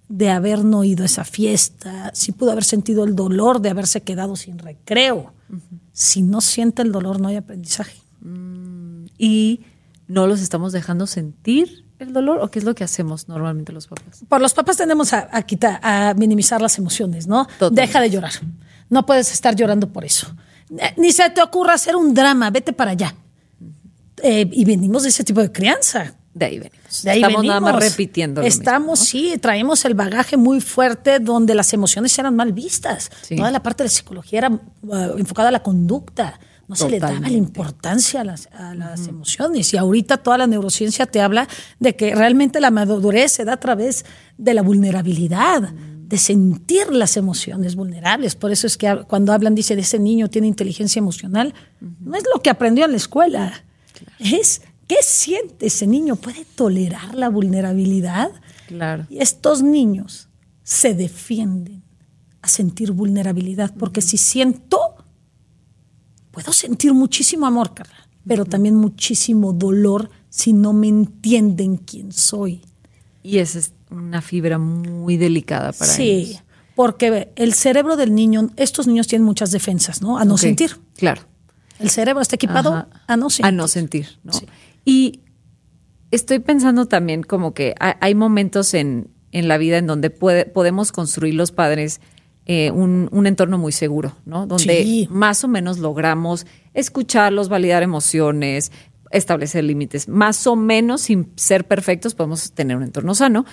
[0.09, 4.03] de haber no ido a esa fiesta, si pudo haber sentido el dolor de haberse
[4.03, 5.33] quedado sin recreo.
[5.93, 7.97] Si no siente el dolor, no hay aprendizaje.
[9.19, 9.61] Y
[10.09, 13.87] no los estamos dejando sentir el dolor o qué es lo que hacemos normalmente los
[13.87, 14.23] papás?
[14.29, 17.47] Por los papás tendemos a, a quitar, a minimizar las emociones, ¿no?
[17.47, 17.81] Totalmente.
[17.81, 18.33] Deja de llorar.
[18.91, 20.27] No puedes estar llorando por eso.
[20.79, 23.15] Eh, Ni se te ocurra hacer un drama, vete para allá.
[24.23, 26.15] Eh, y venimos de ese tipo de crianza.
[26.37, 27.03] De ahí venimos.
[27.03, 27.93] De ahí estamos nada más venimos.
[27.93, 28.43] repitiendo.
[28.43, 33.11] Estamos, mismo, sí, traemos el bagaje muy fuerte donde las emociones eran mal vistas.
[33.23, 33.37] Sí.
[33.37, 36.39] Toda la parte de la psicología era eh, enfocada a la conducta.
[36.69, 39.73] No se le daba la importancia a las, a las emociones.
[39.73, 43.61] Y ahorita toda la neurociencia te habla de que realmente la madurez se da a
[43.61, 44.05] través
[44.37, 48.35] de la vulnerabilidad, de sentir las emociones vulnerables.
[48.35, 52.25] Por eso es que cuando hablan, dice, de ese niño tiene inteligencia emocional, no es
[52.35, 53.65] lo que aprendió en la escuela.
[54.19, 56.17] Es qué siente ese niño.
[56.17, 58.31] ¿Puede tolerar la vulnerabilidad?
[58.67, 59.07] Claro.
[59.09, 60.29] Y estos niños
[60.63, 61.83] se defienden
[62.43, 64.97] a sentir vulnerabilidad, porque si siento,
[66.31, 72.63] puedo sentir muchísimo amor, Carla, pero también muchísimo dolor si no me entienden quién soy.
[73.23, 76.43] Y esa es una fibra muy delicada para sí, ellos.
[76.75, 80.19] porque ve, el cerebro del niño, estos niños tienen muchas defensas, ¿no?
[80.19, 80.79] A no sentir.
[80.97, 81.23] Claro.
[81.79, 82.89] El cerebro está equipado Ajá.
[83.07, 83.47] a no sentir.
[83.47, 84.33] A no sentir, ¿no?
[84.33, 84.47] Sí.
[84.87, 85.21] Y
[86.11, 90.47] estoy pensando también como que ha- hay momentos en, en la vida en donde puede-
[90.47, 92.01] podemos construir los padres
[92.47, 94.47] eh, un, un entorno muy seguro, ¿no?
[94.47, 95.09] Donde Sí.
[95.11, 98.71] más o menos logramos escucharlos, validar emociones,
[99.11, 100.09] establecer límites.
[100.09, 103.45] Más o menos, sin ser perfectos, podemos tener un entorno sano.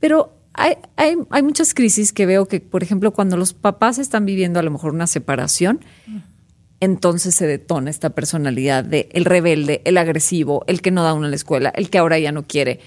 [0.00, 4.24] Pero hay, hay, hay muchas crisis que veo que, por ejemplo, cuando los papás están
[4.24, 5.80] viviendo a lo mejor una separación,
[6.80, 11.26] entonces se detona esta personalidad de el rebelde, el agresivo, el que no da uno
[11.26, 12.80] en la escuela, el que ahora ya no quiere.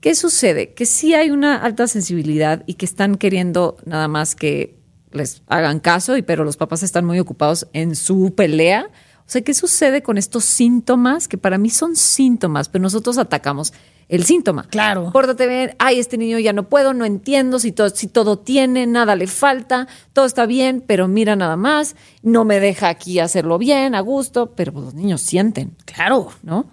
[0.00, 0.74] ¿Qué sucede?
[0.74, 4.76] Que sí hay una alta sensibilidad y que están queriendo nada más que
[5.12, 8.90] les hagan caso, y pero los papás están muy ocupados en su pelea.
[9.26, 13.72] O sea, ¿qué sucede con estos síntomas que para mí son síntomas, pero nosotros atacamos
[14.08, 14.68] el síntoma?
[14.68, 15.10] Claro.
[15.12, 18.86] Pórtate bien, ay, este niño ya no puedo, no entiendo si todo, si todo tiene,
[18.86, 23.58] nada le falta, todo está bien, pero mira nada más, no me deja aquí hacerlo
[23.58, 26.30] bien, a gusto, pero pues los niños sienten, Claro.
[26.44, 26.66] ¿no?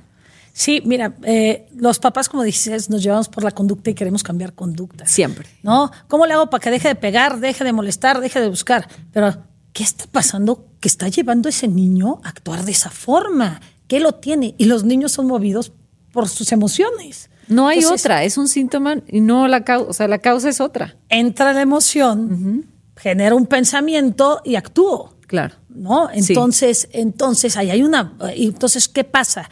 [0.56, 4.54] Sí, mira, eh, los papás, como dices, nos llevamos por la conducta y queremos cambiar
[4.54, 5.08] conducta.
[5.08, 5.47] Siempre.
[5.64, 5.91] ¿No?
[6.08, 8.88] ¿Cómo le hago para que deje de pegar, deje de molestar, deje de buscar?
[9.12, 9.36] Pero,
[9.74, 13.62] ¿qué está pasando que está llevando a ese niño a actuar de esa forma?
[13.88, 14.54] ¿Qué lo tiene?
[14.58, 15.72] Y los niños son movidos
[16.12, 17.30] por sus emociones.
[17.48, 20.50] No hay Entonces, otra, es un síntoma y no la causa, o sea, la causa
[20.50, 20.98] es otra.
[21.08, 22.66] Entra la emoción,
[22.98, 25.16] genera un pensamiento y actúo.
[25.26, 25.56] Claro.
[25.70, 26.10] ¿no?
[26.10, 26.34] Sí.
[26.34, 28.18] Entonces, entonces ahí hay una.
[28.36, 29.50] y Entonces, ¿qué pasa?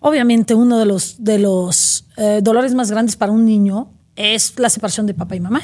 [0.00, 4.70] Obviamente, uno de los, de los eh, dolores más grandes para un niño es la
[4.70, 5.60] separación de papá y mamá.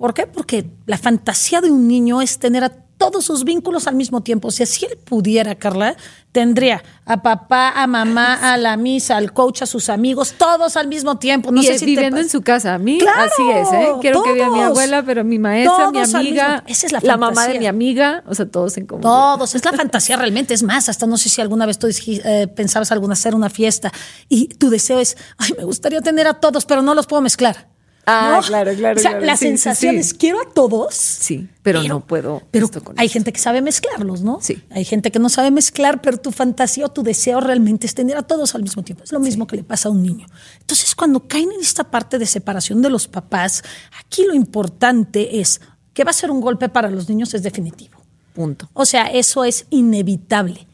[0.00, 0.26] ¿Por qué?
[0.26, 4.50] Porque la fantasía de un niño es tener a todos sus vínculos al mismo tiempo.
[4.50, 5.94] Si así él pudiera, Carla,
[6.32, 10.88] tendría a papá, a mamá, a la misa, al coach, a sus amigos, todos al
[10.88, 11.52] mismo tiempo.
[11.52, 12.72] No y sé si viviendo en su casa.
[12.72, 13.92] A mí Claro, así es, ¿eh?
[14.00, 14.68] Quiero que vea a mi todos.
[14.70, 18.34] abuela, pero mi maestra, mi Todos amiga, esa es la mamá de mi amiga, o
[18.34, 19.02] sea, todos en común.
[19.02, 20.54] Todos, es la fantasía realmente.
[20.54, 23.92] Es más, hasta no sé si alguna vez tú eh, pensabas alguna hacer una fiesta
[24.30, 27.68] y tu deseo es, ay, me gustaría tener a todos, pero no los puedo mezclar.
[28.12, 28.46] Ah, ¿No?
[28.46, 29.26] claro, claro, O sea, claro.
[29.26, 30.00] la Sí, sensación sí.
[30.00, 30.94] es, quiero a todos.
[30.94, 32.42] Sí, pero, no puedo.
[32.50, 33.12] Pero esto con hay esto.
[33.14, 34.38] gente que sabe mezclarlos, ¿no?
[34.40, 34.62] Sí.
[34.70, 38.16] Hay gente que no sabe mezclar, pero tu fantasía o tu deseo realmente es tener
[38.16, 39.04] a todos al mismo tiempo.
[39.04, 40.26] Es lo mismo que le pasa a un niño.
[40.60, 43.62] Entonces, cuando caen en esta parte de separación de los papás,
[44.04, 45.60] aquí lo importante es
[45.94, 48.00] que va a ser un golpe para los niños, es definitivo.
[48.34, 48.68] Punto.
[48.72, 50.66] O sea, eso es inevitable.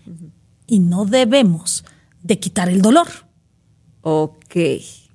[0.67, 1.85] Y no debemos
[2.23, 3.07] de quitar el dolor.
[4.03, 4.55] Ok.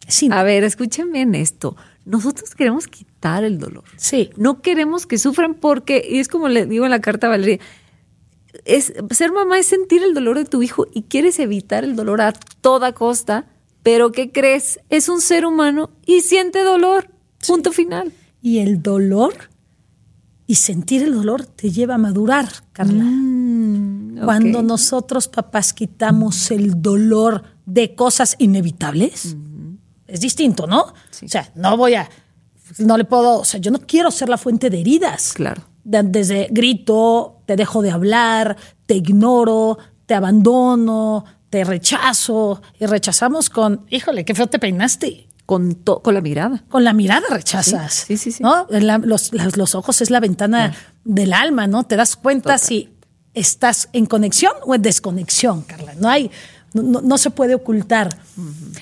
[0.07, 0.29] Sí.
[0.31, 1.75] A ver, escúchenme en esto.
[2.05, 3.83] Nosotros queremos quitar el dolor.
[3.97, 4.31] Sí.
[4.35, 7.59] No queremos que sufran porque, y es como le digo en la carta a Valeria,
[8.65, 12.21] es, ser mamá es sentir el dolor de tu hijo y quieres evitar el dolor
[12.21, 13.45] a toda costa,
[13.83, 14.79] pero ¿qué crees?
[14.89, 17.09] Es un ser humano y siente dolor.
[17.45, 18.11] Punto final.
[18.41, 19.33] Y el dolor
[20.51, 23.05] y sentir el dolor te lleva a madurar, Carla.
[24.25, 24.65] Cuando ok.
[24.65, 29.37] nosotros, papás, quitamos el dolor de cosas inevitables,
[30.11, 30.81] es distinto, ¿no?
[30.81, 32.09] O sea, no voy a,
[32.79, 35.33] no le puedo, o sea, yo no quiero ser la fuente de heridas.
[35.33, 35.63] Claro.
[35.83, 38.55] De- desde grito, te dejo de hablar,
[38.85, 42.61] te ignoro, te abandono, te rechazo.
[42.79, 45.27] Y rechazamos con, híjole, qué feo te peinaste.
[45.45, 46.63] Con, to- con la mirada.
[46.69, 47.93] Con la mirada rechazas.
[47.93, 48.43] Sí, sí, sí, sí.
[48.43, 48.67] ¿no?
[48.69, 51.83] La- los, las- los ojos es la ventana del alma, ¿no?
[51.83, 52.89] Te das cuenta si
[53.33, 55.93] estás en conexión o en desconexión, Carla.
[55.95, 56.31] No hay,
[56.73, 58.09] no, no- no se puede ocultar.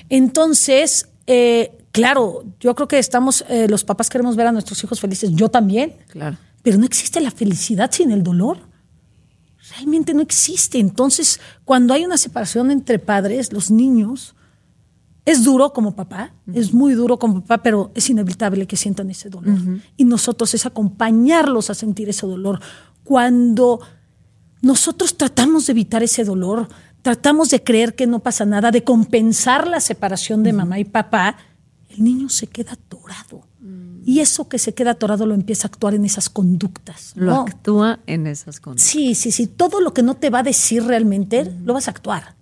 [0.10, 5.00] Entonces, eh, claro, yo creo que estamos, eh, los papás queremos ver a nuestros hijos
[5.00, 5.94] felices, yo también.
[6.08, 6.38] Claro.
[6.64, 8.58] Pero no existe la felicidad sin el dolor.
[9.76, 10.80] realmente no existe.
[10.80, 14.36] Entonces, cuando hay una separación entre padres, los niños,
[15.24, 19.30] es duro como papá, es muy duro como papá, pero es inevitable que sientan ese
[19.30, 19.60] dolor.
[19.96, 22.60] Y nosotros es acompañarlos a sentir ese dolor.
[23.04, 23.80] Cuando
[24.64, 26.68] nosotros tratamos de evitar ese dolor,
[27.02, 31.38] tratamos de creer que no pasa nada, de compensar la separación de mamá y papá,
[31.90, 33.48] el niño se queda atorado.
[34.06, 37.12] Y eso que se queda atorado lo empieza a actuar en esas conductas.
[37.16, 38.88] Lo actúa en esas conductas.
[38.90, 39.48] Sí, sí, sí.
[39.48, 42.36] Todo lo que no te va a decir realmente, lo vas a actuar.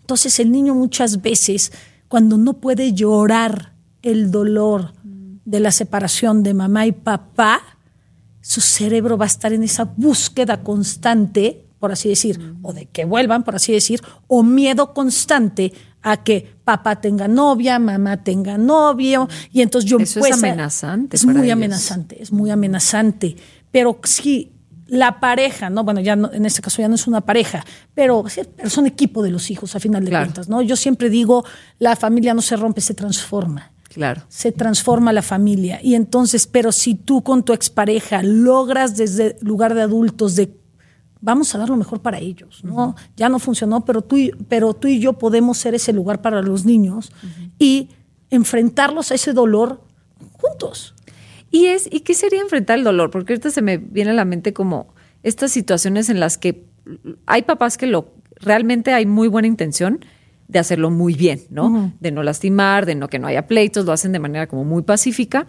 [0.00, 1.72] Entonces el niño muchas veces,
[2.08, 3.72] cuando no puede llorar
[4.02, 4.92] el dolor
[5.44, 7.62] de la separación de mamá y papá,
[8.40, 13.04] su cerebro va a estar en esa búsqueda constante, por así decir, o de que
[13.04, 15.72] vuelvan, por así decir, o miedo constante
[16.02, 21.16] a que papá tenga novia, mamá tenga novio, y entonces yo Eso es amenazante.
[21.16, 23.36] Es muy amenazante, es muy amenazante.
[23.70, 24.52] Pero sí,
[24.88, 25.84] la pareja, ¿no?
[25.84, 27.64] Bueno, ya en este caso ya no es una pareja,
[27.94, 28.24] pero,
[28.66, 30.62] son equipo de los hijos a final de cuentas, ¿no?
[30.62, 31.44] Yo siempre digo,
[31.78, 33.72] la familia no se rompe, se transforma.
[33.92, 34.22] Claro.
[34.28, 35.80] Se transforma la familia.
[35.82, 40.57] Y entonces, pero si tú con tu expareja logras desde lugar de adultos de
[41.20, 42.94] vamos a dar lo mejor para ellos, ¿no?
[43.16, 46.42] Ya no funcionó, pero tú, y, pero tú y yo podemos ser ese lugar para
[46.42, 47.12] los niños
[47.58, 47.90] y
[48.30, 49.82] enfrentarlos a ese dolor
[50.32, 50.94] juntos.
[51.50, 53.10] ¿Y, es, ¿Y qué sería enfrentar el dolor?
[53.10, 56.66] Porque ahorita se me viene a la mente como estas situaciones en las que
[57.26, 60.04] hay papás que lo realmente hay muy buena intención
[60.46, 61.92] de hacerlo muy bien, ¿no?
[62.00, 64.82] De no lastimar, de no que no haya pleitos, lo hacen de manera como muy
[64.82, 65.46] pacífica,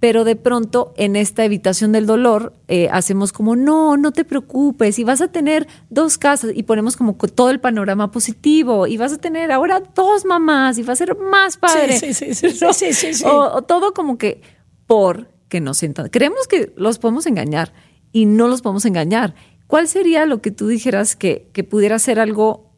[0.00, 4.98] pero de pronto en esta evitación del dolor eh, hacemos como, no, no te preocupes,
[4.98, 9.12] y vas a tener dos casas, y ponemos como todo el panorama positivo, y vas
[9.12, 11.98] a tener ahora dos mamás, y va a ser más padre.
[11.98, 12.50] Sí, sí, sí.
[12.50, 14.40] sí, sí, sí o, todo como que
[14.86, 16.08] por que nos sientan.
[16.08, 17.74] Creemos que los podemos engañar
[18.12, 19.34] y no los podemos engañar.
[19.66, 22.69] ¿Cuál sería lo que tú dijeras que, que pudiera ser algo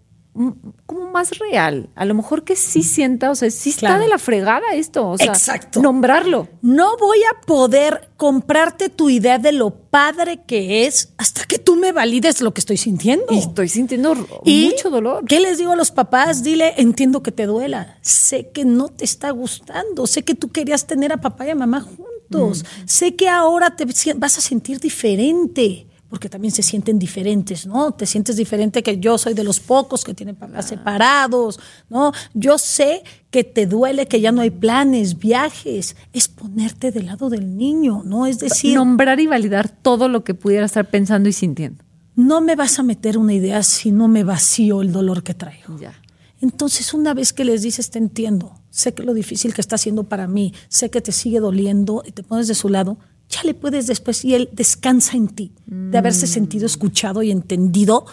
[0.87, 1.91] como más real.
[1.95, 5.09] A lo mejor que sí sienta, o sea, sí está de la fregada esto.
[5.11, 5.83] O sea, Exacto.
[5.83, 6.49] Nombrarlo.
[6.62, 11.76] No voy a poder comprarte tu idea de lo padre que es hasta que tú
[11.76, 13.26] me valides lo que estoy sintiendo.
[13.30, 15.24] Y estoy sintiendo mucho dolor.
[15.26, 16.43] ¿Qué les digo a los papás?
[16.43, 17.99] Dile, entiendo que te duela.
[18.01, 20.07] Sé que no te está gustando.
[20.07, 22.62] Sé que tú querías tener a papá y a mamá juntos.
[22.62, 22.87] Mm.
[22.87, 27.92] Sé que ahora te vas a sentir diferente porque también se sienten diferentes, ¿no?
[27.92, 31.58] Te sientes diferente que yo soy de los pocos que tienen papás separados,
[31.88, 32.12] ¿no?
[32.34, 37.30] Yo sé que te duele que ya no hay planes, viajes, es ponerte del lado
[37.30, 38.26] del niño, ¿no?
[38.26, 38.74] Es decir...
[38.74, 41.82] Nombrar y validar todo lo que pudiera estar pensando y sintiendo.
[42.14, 45.78] No me vas a meter una idea si no me vacío el dolor que traigo.
[45.80, 45.94] Ya.
[46.42, 50.04] Entonces, una vez que les dices, te entiendo, sé que lo difícil que está haciendo
[50.04, 52.98] para mí, sé que te sigue doliendo y te pones de su lado,
[53.33, 58.05] ya le puedes después y él descansa en ti de haberse sentido escuchado y entendido.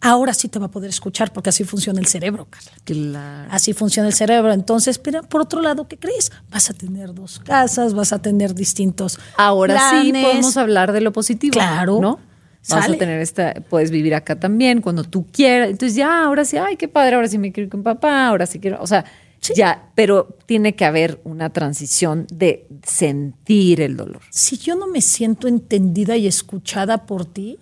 [0.00, 2.72] Ahora sí te va a poder escuchar porque así funciona el cerebro, Carla.
[2.84, 3.48] Claro.
[3.50, 4.52] Así funciona el cerebro.
[4.52, 6.32] Entonces, pero por otro lado, ¿qué crees?
[6.50, 9.18] Vas a tener dos casas, vas a tener distintos.
[9.36, 11.52] Ahora sí podemos hablar de lo positivo.
[11.52, 11.98] Claro.
[12.00, 12.20] ¿No?
[12.68, 15.70] Vas a tener esta, puedes vivir acá también cuando tú quieras.
[15.70, 18.44] Entonces ya, ahora sí, ay, qué padre, ahora sí me quiero ir con papá, ahora
[18.46, 19.04] sí quiero, o sea,
[19.40, 24.22] ya, pero tiene que haber una transición de sentir el dolor.
[24.30, 27.58] Si yo no me siento entendida y escuchada por ti,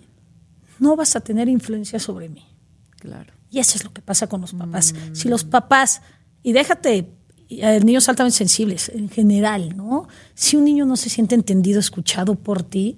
[0.79, 2.45] no vas a tener influencia sobre mí.
[2.99, 3.33] Claro.
[3.49, 4.93] Y eso es lo que pasa con los papás.
[5.13, 6.01] Si los papás,
[6.43, 7.07] y déjate,
[7.83, 10.07] niños altamente sensibles en general, ¿no?
[10.33, 12.97] Si un niño no se siente entendido, escuchado por ti,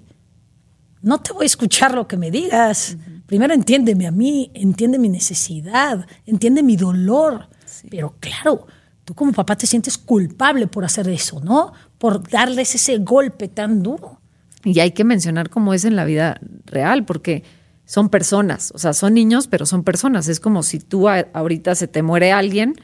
[1.02, 2.96] no te voy a escuchar lo que me digas.
[3.26, 7.48] Primero entiéndeme a mí, entiende mi necesidad, entiende mi dolor.
[7.90, 8.66] Pero claro,
[9.04, 11.72] tú como papá te sientes culpable por hacer eso, ¿no?
[11.98, 14.20] Por darles ese golpe tan duro.
[14.64, 17.44] Y hay que mencionar cómo es en la vida real, porque
[17.84, 20.28] son personas, o sea, son niños, pero son personas.
[20.28, 22.74] Es como si tú ahorita se te muere alguien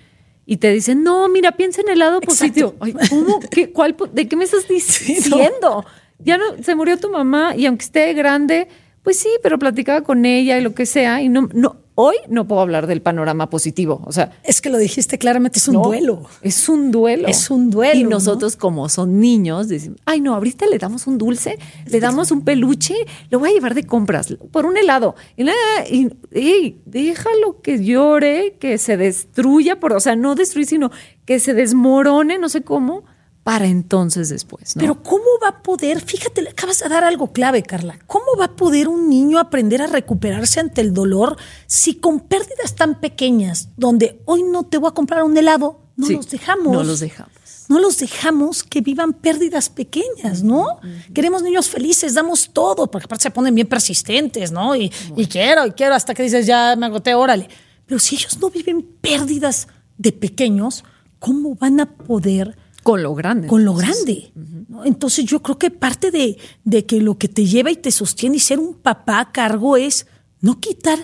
[0.47, 2.75] y te dicen, no, mira, piensa en el lado positivo.
[3.11, 3.41] ¿cómo?
[3.51, 5.85] ¿Qué, cuál, ¿De qué me estás diciendo?
[6.21, 8.69] Ya no, se murió tu mamá y aunque esté grande,
[9.03, 12.47] pues sí, pero platicaba con ella y lo que sea, y no, no, hoy no
[12.47, 14.03] puedo hablar del panorama positivo.
[14.05, 16.23] O sea, es que lo dijiste claramente, es un duelo.
[16.43, 17.29] Es un duelo.
[17.29, 18.01] Es un duelo.
[18.01, 22.31] Y nosotros, como son niños, decimos, ay, no, ahorita le damos un dulce, le damos
[22.31, 22.95] un peluche,
[23.31, 25.15] lo voy a llevar de compras por un helado.
[25.37, 30.91] Y, y, déjalo que llore, que se destruya, por, o sea, no destruir, sino
[31.25, 33.05] que se desmorone, no sé cómo
[33.45, 34.75] para entonces después.
[34.75, 34.81] ¿no?
[34.81, 38.47] Pero ¿cómo va a poder, fíjate, le acabas de dar algo clave, Carla, ¿cómo va
[38.47, 41.37] a poder un niño aprender a recuperarse ante el dolor
[41.67, 46.09] si con pérdidas tan pequeñas, donde hoy no te voy a comprar un helado, no
[46.09, 46.73] los dejamos?
[46.73, 47.33] No los dejamos.
[47.69, 50.81] no los dejamos que vivan pérdidas pequeñas, ¿no?
[51.13, 54.75] Queremos niños felices, damos todo, porque aparte se ponen bien persistentes, ¿no?
[54.75, 57.49] Y, y quiero, y quiero, hasta que dices, ya me agoté, órale.
[57.85, 59.69] Pero si ellos no viven pérdidas
[59.99, 60.83] de pequeños,
[61.19, 63.49] ¿cómo van a poder con lo grande.
[63.49, 64.33] Con lo grande.
[64.85, 68.37] Entonces yo creo que parte de, de, que lo que te lleva y te sostiene
[68.37, 70.07] y ser un papá a cargo es
[70.41, 70.99] no quitar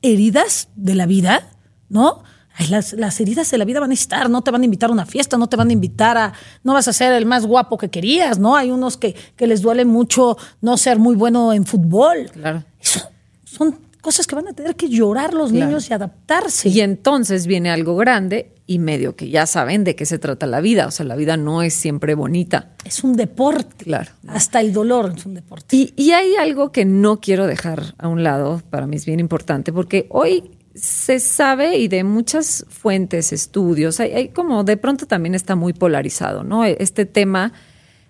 [0.00, 1.50] heridas de la vida,
[1.88, 2.22] ¿no?
[2.70, 4.92] las, las, heridas de la vida van a estar, no te van a invitar a
[4.92, 6.32] una fiesta, no te van a invitar a,
[6.62, 8.54] no vas a ser el más guapo que querías, ¿no?
[8.54, 12.30] Hay unos que, que les duele mucho no ser muy bueno en fútbol.
[12.32, 12.64] Claro.
[12.80, 13.00] Eso
[13.44, 16.68] son cosas que van a tener que llorar los niños y adaptarse.
[16.68, 20.60] Y entonces viene algo grande y medio que ya saben de qué se trata la
[20.60, 20.86] vida.
[20.86, 22.74] O sea, la vida no es siempre bonita.
[22.84, 23.86] Es un deporte.
[23.86, 24.10] Claro.
[24.26, 25.74] Hasta el dolor es un deporte.
[25.74, 29.20] Y, y hay algo que no quiero dejar a un lado, para mí es bien
[29.20, 35.34] importante, porque hoy se sabe y de muchas fuentes, estudios, hay, como de pronto también
[35.34, 36.66] está muy polarizado, ¿no?
[36.66, 37.54] Este tema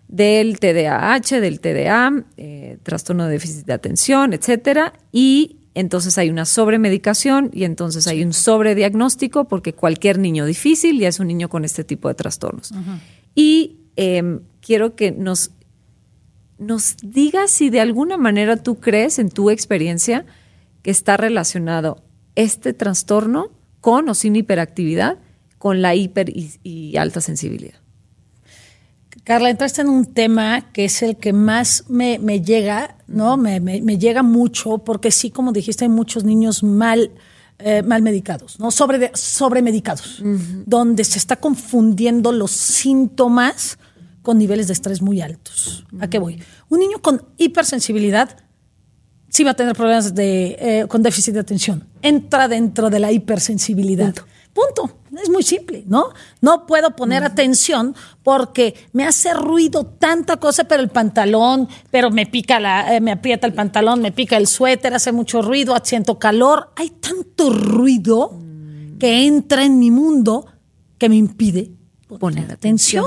[0.09, 6.45] del TDAH, del TDA, eh, trastorno de déficit de atención, etcétera, y entonces hay una
[6.45, 11.65] sobremedicación y entonces hay un sobrediagnóstico porque cualquier niño difícil ya es un niño con
[11.65, 12.73] este tipo de trastornos.
[13.35, 15.51] Y em, quiero que nos,
[16.59, 20.25] nos digas si de alguna manera tú crees en tu experiencia
[20.83, 22.05] que está relacionado
[22.37, 23.51] este trastorno
[23.81, 25.19] con o sin hiperactividad,
[25.59, 27.84] con la hiper y, alta sensibilidad.
[29.25, 33.39] Carla, entraste en un tema que es el que más me, llega, ¿no?
[33.39, 37.11] Me, llega mucho, porque sí, como dijiste, hay muchos niños mal,
[37.59, 38.71] eh, mal medicados, ¿no?
[38.71, 40.23] Sobre, sobremedicados,
[40.67, 43.79] donde se está confundiendo los síntomas
[44.21, 45.87] con niveles de estrés muy altos.
[46.01, 46.43] ¿A qué voy?
[46.69, 48.37] Un niño con hipersensibilidad
[49.31, 51.89] sí va a tener problemas de, eh, con déficit de atención.
[52.03, 54.15] Entra dentro de la hipersensibilidad.
[54.15, 54.34] Punto.
[55.23, 56.11] Es muy simple, ¿no?
[56.41, 62.27] No puedo poner atención porque me hace ruido tanta cosa, pero el pantalón, pero me
[62.27, 66.19] pica la, eh, me aprieta el pantalón, me pica el suéter, hace mucho ruido, siento
[66.19, 66.71] calor.
[66.77, 68.37] Hay tanto ruido
[68.99, 70.47] que entra en mi mundo
[70.99, 71.73] que me impide
[72.19, 73.05] poner, atención.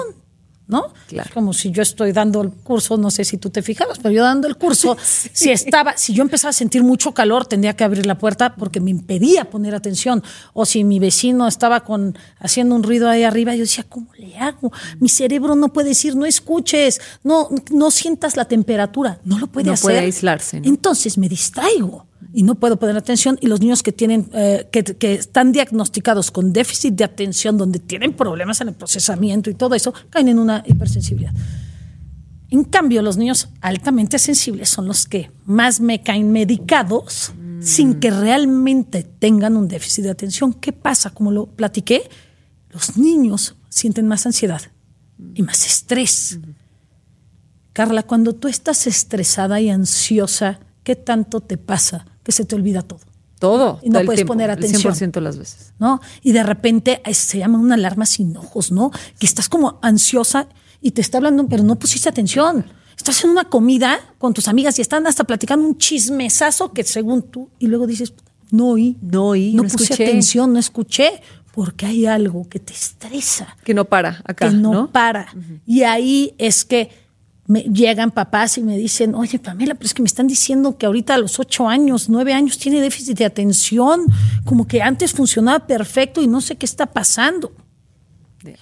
[0.68, 0.93] ¿No?
[1.07, 1.30] Claro.
[1.34, 4.24] Como si yo estoy dando el curso, no sé si tú te fijabas, pero yo
[4.24, 4.97] dando el curso,
[5.34, 8.80] si estaba, si yo empezaba a sentir mucho calor, tendría que abrir la puerta porque
[8.80, 10.24] me impedía poner atención.
[10.53, 14.38] O si mi vecino estaba con haciendo un ruido ahí arriba, yo decía, ¿cómo le
[14.38, 14.72] hago?
[14.99, 19.68] Mi cerebro no puede decir, no escuches, no, no sientas la temperatura, no lo puede
[19.68, 19.86] no hacer.
[19.86, 20.61] Puede aislarse.
[20.63, 23.38] Entonces me distraigo y no puedo poner atención.
[23.41, 27.80] Y los niños que tienen, eh, que, que, están diagnosticados con déficit de atención, donde
[27.80, 31.34] tienen problemas en el procesamiento y todo eso, caen en una hipersensibilidad.
[32.49, 38.11] En cambio, los niños altamente sensibles son los que más me caen medicados sin que
[38.11, 40.53] realmente tengan un déficit de atención.
[40.53, 41.09] ¿Qué pasa?
[41.09, 42.09] Como lo platiqué,
[42.70, 44.61] los niños sienten más ansiedad
[45.34, 46.39] y más estrés.
[47.74, 52.81] Carla, cuando tú estás estresada y ansiosa, ¿qué tanto te pasa que se te olvida
[52.81, 53.01] todo?
[53.39, 53.81] Todo.
[53.83, 54.93] Y no puedes poner atención.
[54.93, 55.73] 100% las veces.
[55.79, 55.99] ¿No?
[56.23, 58.91] Y de repente se llama una alarma sin ojos, ¿no?
[59.19, 60.47] Que estás como ansiosa
[60.81, 62.63] y te está hablando, pero no pusiste atención.
[62.95, 67.21] Estás en una comida con tus amigas y están hasta platicando un chismesazo que según
[67.23, 68.13] tú, y luego dices,
[68.49, 71.21] no oí, no oí, no, puse atención, no escuché,
[71.51, 73.57] porque hay algo que te estresa.
[73.65, 74.47] Que no para acá.
[74.47, 74.91] Que no, ¿no?
[74.93, 75.35] para.
[75.65, 76.91] Y ahí es que
[77.47, 80.85] me llegan papás y me dicen, oye Pamela, pero es que me están diciendo que
[80.85, 84.05] ahorita a los ocho años, nueve años tiene déficit de atención,
[84.43, 87.53] como que antes funcionaba perfecto y no sé qué está pasando.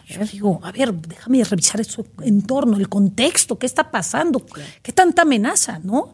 [0.08, 4.46] Yo digo, a ver, déjame revisar su entorno, el contexto, qué está pasando,
[4.82, 6.14] qué tanta amenaza, ¿no?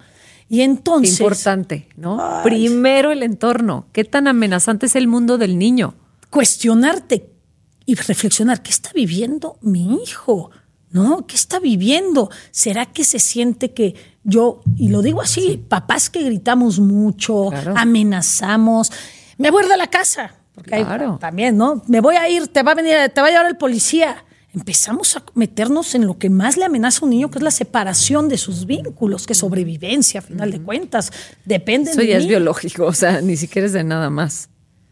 [0.49, 1.17] Y entonces...
[1.17, 2.41] Qué importante, ¿no?
[2.43, 5.93] Primero el entorno, qué tan amenazante es el mundo del niño.
[6.29, 7.29] Cuestionarte
[7.85, 10.51] y reflexionar, ¿qué está viviendo mi hijo?
[10.91, 11.25] ¿No?
[11.25, 12.29] ¿Qué está viviendo?
[12.51, 18.91] ¿Será que se siente que yo, y lo digo así, papás que gritamos mucho, amenazamos,
[19.37, 20.85] me voy de la casa, porque
[21.19, 21.81] también, ¿no?
[21.87, 24.25] Me voy a ir, te va a venir, te va a llevar el policía.
[24.53, 27.51] Empezamos a meternos en lo que más le amenaza a un niño, que es la
[27.51, 31.11] separación de sus vínculos, que es sobrevivencia, a final de cuentas.
[31.45, 34.50] Depende Eso ya es biológico, o sea, ni siquiera es de nada más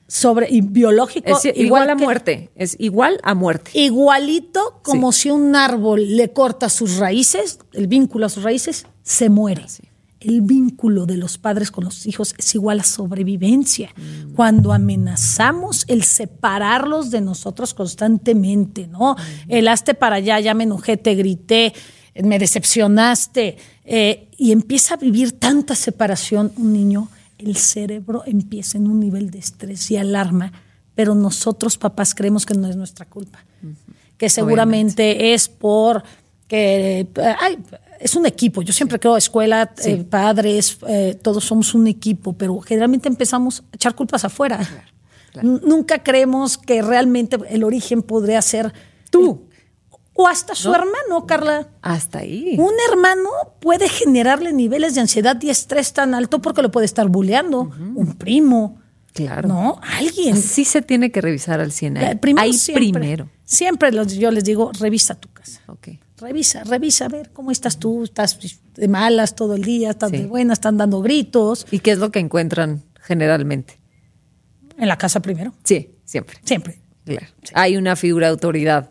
[0.09, 1.29] sobre y biológico.
[1.29, 3.71] Es igual, a muerte, es igual a muerte.
[3.75, 9.29] Igualito como si un árbol le corta sus raíces, el vínculo a sus raíces, se
[9.29, 9.65] muere.
[10.19, 13.91] El vínculo de los padres con los hijos es igual a sobrevivencia.
[13.95, 14.33] Mm.
[14.33, 19.13] Cuando amenazamos el separarlos de nosotros constantemente, ¿no?
[19.13, 19.17] Mm.
[19.47, 21.73] El hazte para allá, ya me enojé, te grité,
[22.21, 28.87] me decepcionaste, eh, y empieza a vivir tanta separación un niño el cerebro empieza en
[28.87, 30.51] un nivel de estrés y alarma,
[30.93, 33.43] pero nosotros papás creemos que no es nuestra culpa.
[34.17, 36.03] que seguramente es por
[36.47, 37.07] que
[37.39, 37.57] ay,
[37.99, 38.61] es un equipo.
[38.61, 43.75] Yo siempre creo escuela, eh, padres, eh, todos somos un equipo, pero generalmente empezamos a
[43.75, 44.59] echar culpas afuera.
[45.41, 48.73] Nunca creemos que realmente el origen podría ser
[49.09, 49.48] tú.
[50.21, 51.69] O hasta su hermano, Carla.
[51.81, 52.57] Hasta ahí.
[52.57, 53.29] Un hermano
[53.61, 57.61] puede generarle niveles de ansiedad y estrés tan alto porque lo puede estar bulleando.
[57.61, 58.81] Un primo.
[59.13, 59.47] Claro.
[59.47, 59.79] ¿No?
[59.81, 60.35] Alguien.
[60.35, 62.15] Sí se tiene que revisar al 100 ahí.
[62.15, 63.29] Primero, primero.
[63.45, 65.61] Siempre yo les digo, revisa tu casa.
[65.67, 65.87] Ok.
[66.17, 68.37] Revisa, revisa, a ver cómo estás tú, estás
[68.75, 71.65] de malas todo el día, estás de buenas, están dando gritos.
[71.71, 73.79] ¿Y qué es lo que encuentran generalmente?
[74.77, 75.53] En la casa primero.
[75.63, 76.39] Sí, siempre.
[76.43, 76.81] Siempre.
[77.05, 77.27] Claro.
[77.53, 78.89] Hay una figura de autoridad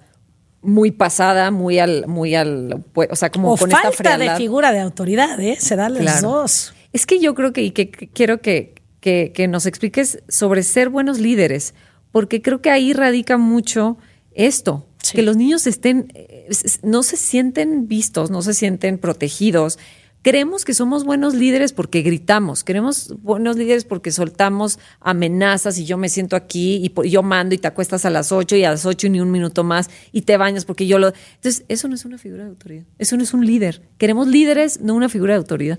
[0.63, 4.81] muy pasada, muy al, muy al, o sea, como con falta esta de figura de
[4.81, 5.57] autoridad, ¿eh?
[5.61, 6.75] Se da las dos.
[6.93, 10.89] Es que yo creo que, y que, quiero que, que, que, nos expliques sobre ser
[10.89, 11.75] buenos líderes,
[12.11, 13.99] porque creo que ahí radica mucho
[14.33, 16.49] esto, que los niños estén, eh,
[16.83, 19.79] no se sienten vistos, no se sienten protegidos.
[20.23, 25.97] Creemos que somos buenos líderes porque gritamos, queremos buenos líderes porque soltamos amenazas y yo
[25.97, 28.85] me siento aquí y yo mando y te acuestas a las ocho y a las
[28.85, 31.13] ocho y ni un minuto más y te bañas porque yo lo...
[31.37, 33.83] Entonces, eso no es una figura de autoridad, eso no es un líder.
[33.97, 35.79] Queremos líderes, no una figura de autoridad.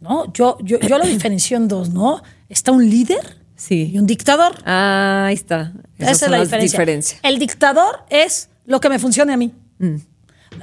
[0.00, 2.22] No, yo, yo, yo lo diferencio en dos, ¿no?
[2.48, 3.90] Está un líder sí.
[3.92, 4.54] y un dictador.
[4.64, 5.72] Ah, ahí está.
[5.98, 7.18] Esa es la diferencia.
[7.22, 9.52] El dictador es lo que me funcione a mí.
[9.78, 9.96] Mm.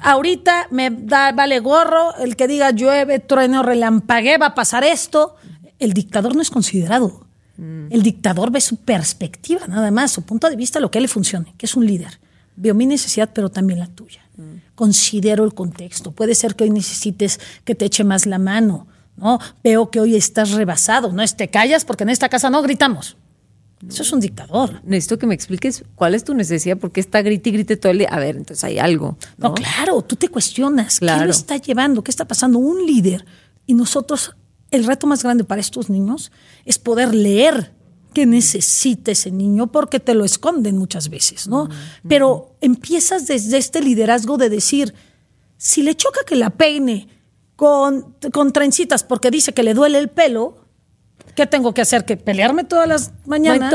[0.02, 5.36] Ahorita me da, vale gorro el que diga llueve, trueno, relampague, va a pasar esto.
[5.80, 7.26] El dictador no es considerado.
[7.58, 7.88] Mm.
[7.90, 11.54] El dictador ve su perspectiva, nada más, su punto de vista, lo que le funcione,
[11.58, 12.20] que es un líder.
[12.56, 14.22] Veo mi necesidad, pero también la tuya.
[14.38, 14.74] Mm.
[14.76, 16.12] Considero el contexto.
[16.12, 18.88] Puede ser que hoy necesites que te eche más la mano.
[19.18, 19.40] ¿no?
[19.64, 21.12] Veo que hoy estás rebasado.
[21.12, 23.18] No es te callas porque en esta casa no gritamos.
[23.90, 24.82] Eso es un dictador.
[24.84, 28.00] Necesito que me expliques cuál es tu necesidad, porque está grite y grite todo el
[28.00, 28.10] día.
[28.10, 29.18] A ver, entonces hay algo.
[29.38, 31.00] No, claro, tú te cuestionas.
[31.00, 32.04] ¿Qué lo está llevando?
[32.04, 32.60] ¿Qué está pasando?
[32.60, 33.26] Un líder.
[33.66, 34.36] Y nosotros,
[34.72, 36.32] el reto más grande para estos niños
[36.66, 37.74] es poder leer
[38.14, 41.68] qué necesita ese niño, porque te lo esconden muchas veces, ¿no?
[42.08, 44.94] Pero empiezas desde este liderazgo de decir,
[45.58, 47.10] si le choca que la peine
[47.58, 50.65] con, con trencitas porque dice que le duele el pelo,
[51.36, 52.06] ¿Qué tengo que hacer?
[52.06, 53.74] ¿Que pelearme todas las mañanas?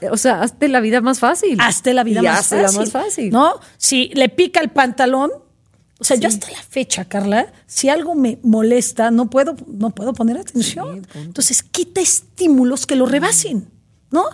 [0.00, 1.58] Eh, o sea, hazte la vida más fácil.
[1.60, 3.30] Hazte la vida más, fácil, más fácil.
[3.30, 3.60] ¿No?
[3.76, 5.30] Si le pica el pantalón,
[6.00, 10.14] o sea, yo hasta la fecha, Carla, si algo me molesta, no puedo, no puedo
[10.14, 11.06] poner atención.
[11.14, 13.70] Entonces, quita estímulos que lo rebasen,
[14.10, 14.24] ¿no?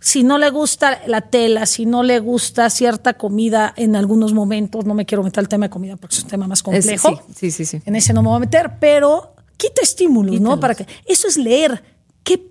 [0.00, 4.84] Si no le gusta la tela, si no le gusta cierta comida en algunos momentos,
[4.84, 7.20] no me quiero meter al tema de comida porque es un tema más complejo.
[7.34, 10.60] sí, sí, sí, En ese no me voy a meter, pero quita estímulos, ¿no?
[10.60, 11.82] Para que eso es leer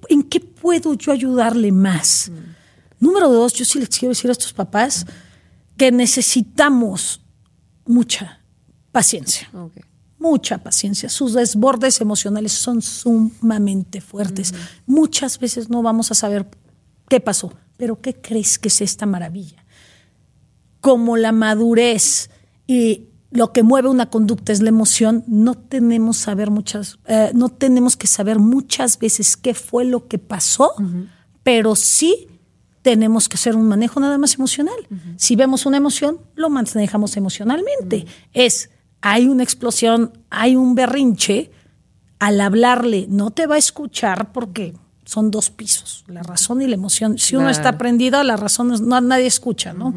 [0.10, 2.32] ¿En qué puedo yo ayudarle más?
[3.00, 5.06] Número dos, yo sí les quiero decir a estos papás
[5.78, 7.22] que necesitamos
[7.86, 8.42] mucha
[8.92, 9.50] paciencia.
[10.18, 11.10] Mucha paciencia.
[11.10, 14.54] Sus desbordes emocionales son sumamente fuertes.
[14.88, 16.48] Muchas veces no vamos a saber
[17.08, 19.64] qué pasó, pero ¿qué crees que es esta maravilla?
[20.82, 22.32] Como la madurez
[22.66, 27.50] y lo que mueve una conducta es la emoción, no tenemos, saber muchas, eh, no
[27.50, 30.74] tenemos que saber muchas veces qué fue lo que pasó,
[31.44, 32.28] pero sí
[32.82, 34.76] tenemos que hacer un manejo nada más emocional.
[35.18, 38.08] Si vemos una emoción, lo manejamos emocionalmente.
[38.34, 38.72] Es,
[39.02, 41.52] hay una explosión, hay un berrinche,
[42.18, 44.74] al hablarle no te va a escuchar porque
[45.08, 47.18] son dos pisos, la razón y la emoción.
[47.18, 49.94] Si uno está prendida, la razón no, nadie escucha, ¿no?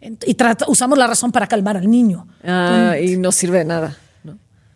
[0.00, 0.36] Y
[0.68, 2.28] usamos la razón para calmar al niño.
[2.44, 3.98] Ah, y no sirve de nada.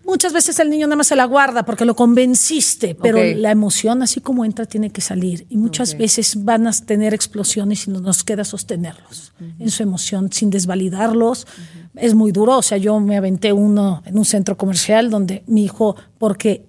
[0.04, 4.02] Muchas veces el niño nada más se la guarda porque lo convenciste, pero la emoción,
[4.02, 5.46] así como entra, tiene que salir.
[5.50, 10.50] Y muchas veces van a tener explosiones y nos queda sostenerlos en su emoción sin
[10.50, 11.46] desvalidarlos.
[11.94, 12.58] Es muy duro.
[12.58, 16.66] O sea, yo me aventé uno en un centro comercial donde mi hijo, porque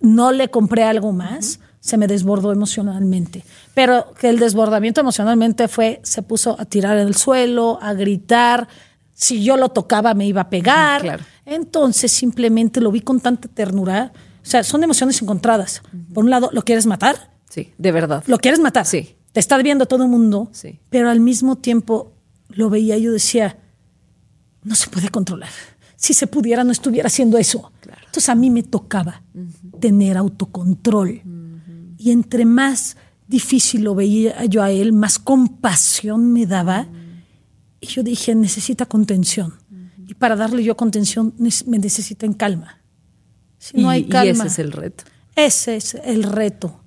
[0.00, 3.44] no le compré algo más, se me desbordó emocionalmente.
[3.74, 8.68] Pero que el desbordamiento emocionalmente fue, se puso a tirar en el suelo, a gritar.
[9.12, 11.20] Si yo lo tocaba me iba a pegar.
[11.44, 14.12] Entonces simplemente lo vi con tanta ternura.
[14.14, 15.82] O sea, son emociones encontradas.
[16.14, 17.32] Por un lado, ¿lo quieres matar?
[17.50, 18.22] Sí, de verdad.
[18.28, 18.86] ¿Lo quieres matar?
[18.86, 19.16] Sí.
[19.32, 20.50] Te está viendo todo el mundo.
[20.52, 20.78] Sí.
[20.88, 22.12] Pero al mismo tiempo
[22.48, 23.58] lo veía y yo decía,
[24.62, 25.50] no se puede controlar.
[25.96, 27.72] Si se pudiera, no estuviera haciendo eso.
[27.84, 29.22] Entonces a mí me tocaba
[29.80, 31.22] tener autocontrol
[32.02, 32.96] y entre más
[33.28, 36.88] difícil lo veía yo a él, más compasión me daba.
[37.80, 39.54] Y yo dije, necesita contención.
[40.08, 42.80] Y para darle yo contención me necesita en calma.
[43.58, 44.44] Si no hay calma.
[44.44, 45.04] Y ese es el reto.
[45.36, 46.80] Ese es el reto,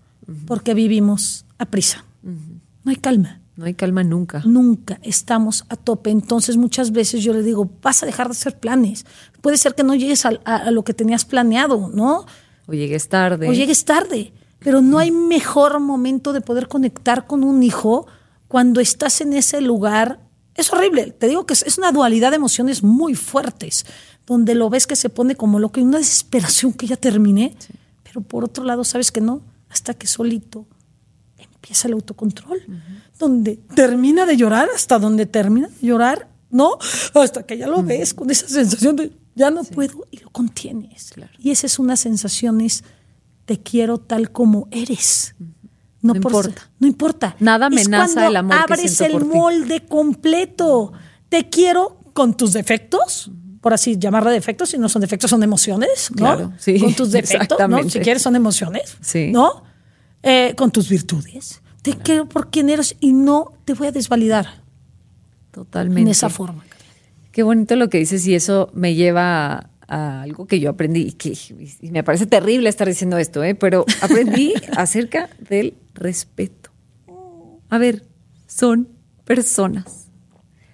[0.46, 2.04] porque vivimos a prisa.
[2.22, 3.40] No hay calma.
[3.56, 4.42] No hay calma nunca.
[4.46, 6.10] Nunca estamos a tope.
[6.10, 9.06] Entonces muchas veces yo le digo, vas a dejar de hacer planes.
[9.40, 12.26] Puede ser que no llegues a, a lo que tenías planeado, ¿no?
[12.68, 13.48] O llegues tarde.
[13.48, 14.34] O llegues tarde.
[14.60, 18.08] Pero no hay mejor momento de poder conectar con un hijo
[18.48, 20.20] cuando estás en ese lugar.
[20.56, 21.12] Es horrible.
[21.12, 23.86] Te digo que es una dualidad de emociones muy fuertes,
[24.26, 27.56] donde lo ves que se pone como loco y una desesperación que ya terminé.
[28.04, 30.66] Pero por otro lado, sabes que no, hasta que solito
[31.38, 32.62] empieza el autocontrol,
[33.20, 36.78] donde termina de llorar, hasta donde termina de llorar, ¿no?
[37.14, 41.14] Hasta que ya lo ves con esa sensación de ya no puedo y lo contienes.
[41.38, 42.84] Y esa es una sensación, es
[43.46, 45.36] te quiero tal como eres.
[46.02, 46.70] No, importa.
[46.80, 47.36] No importa.
[47.40, 48.58] Nada amenaza el amor.
[48.58, 50.94] Abres el molde completo.
[51.30, 56.12] Te quiero con tus defectos, por así llamarle defectos, si no son defectos, son emociones,
[56.12, 56.18] ¿no?
[56.18, 57.90] Claro, sí, con tus defectos, ¿no?
[57.90, 59.32] Si quieres, son emociones, sí.
[59.32, 59.64] ¿no?
[60.22, 61.62] Eh, con tus virtudes.
[61.82, 64.64] Te quiero por quien eres y no te voy a desvalidar.
[65.52, 66.02] Totalmente.
[66.02, 66.64] En esa forma.
[67.32, 71.12] Qué bonito lo que dices y eso me lleva a, algo que yo aprendí y
[71.14, 71.38] que
[71.82, 73.56] y me parece terrible estar diciendo esto, ¿eh?
[73.56, 76.72] pero aprendí acerca del respeto.
[77.70, 78.06] A ver,
[78.48, 78.90] son
[79.24, 80.04] personas.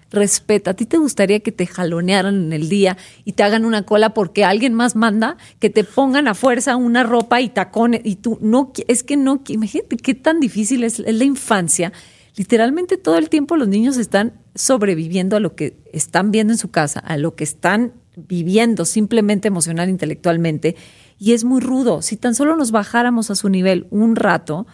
[0.09, 0.72] Respeta.
[0.72, 4.14] ¿A ti te gustaría que te jalonearan en el día y te hagan una cola
[4.14, 5.38] porque alguien más manda?
[5.59, 9.41] Que te pongan a fuerza una ropa y tacones y tú no, es que no,
[9.47, 11.93] imagínate qué tan difícil es la infancia
[12.36, 16.72] literalmente todo el tiempo los niños están sobreviviendo a lo que están viendo en su
[16.72, 20.76] casa, a lo que están viviendo simplemente emocional, intelectualmente,
[21.18, 22.01] y es muy rudo.
[22.01, 24.66] Si tan solo nos bajáramos a su nivel un rato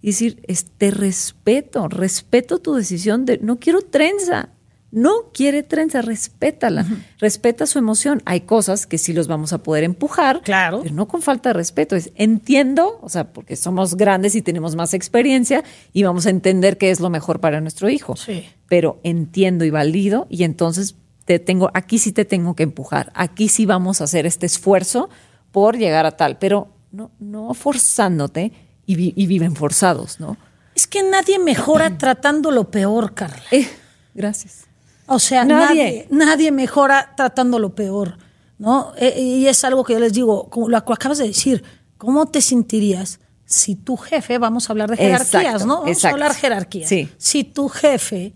[0.00, 4.50] y decir, este respeto, respeto tu decisión de no quiero trenza,
[4.92, 6.86] no quiere trenza, respétala,
[7.18, 8.22] respeta su emoción.
[8.24, 10.80] Hay cosas que sí los vamos a poder empujar, claro.
[10.82, 11.96] pero no con falta de respeto.
[11.96, 16.78] Es, entiendo, o sea, porque somos grandes y tenemos más experiencia y vamos a entender
[16.78, 18.16] qué es lo mejor para nuestro hijo.
[18.16, 18.48] Sí.
[18.68, 20.94] Pero entiendo y valido y entonces
[21.26, 25.10] te tengo, aquí sí te tengo que empujar, aquí sí vamos a hacer este esfuerzo
[25.52, 28.52] por llegar a tal, pero no, no forzándote
[28.86, 30.38] y, y viven forzados, ¿no?
[30.74, 33.42] Es que nadie mejora tratando lo peor, Carla.
[33.50, 33.68] Eh,
[34.14, 34.66] gracias.
[35.06, 38.18] O sea, nadie, nadie, mejora tratando lo peor,
[38.58, 38.92] ¿no?
[38.96, 41.62] E, y es algo que yo les digo, como lo acabas de decir,
[41.96, 45.82] ¿cómo te sentirías si tu jefe, vamos a hablar de jerarquías, ¿no?
[45.82, 46.88] Vamos a hablar jerarquías.
[46.88, 47.08] Sí.
[47.16, 48.34] Si tu jefe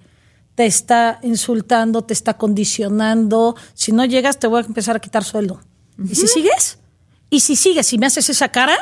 [0.61, 5.25] te está insultando, te está condicionando, si no llegas te voy a empezar a quitar
[5.25, 5.59] sueldo.
[6.07, 6.77] ¿Y si sigues?
[7.31, 8.77] Y si sigues y me haces esa cara,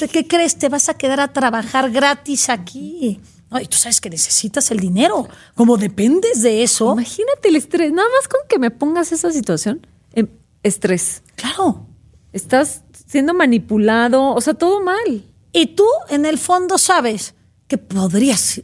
[0.00, 0.56] ¿de qué crees?
[0.56, 3.20] Te vas a quedar a trabajar gratis aquí.
[3.50, 5.28] Ay, tú sabes que necesitas el dinero.
[5.56, 6.92] Como dependes de eso.
[6.92, 7.92] Imagínate el estrés.
[7.92, 9.84] Nada más con que me pongas esa situación.
[10.12, 10.28] Em,
[10.62, 11.24] estrés.
[11.34, 11.88] Claro.
[12.32, 14.32] Estás siendo manipulado.
[14.32, 15.24] O sea, todo mal.
[15.52, 17.34] Y tú, en el fondo, sabes
[17.66, 18.62] que podrías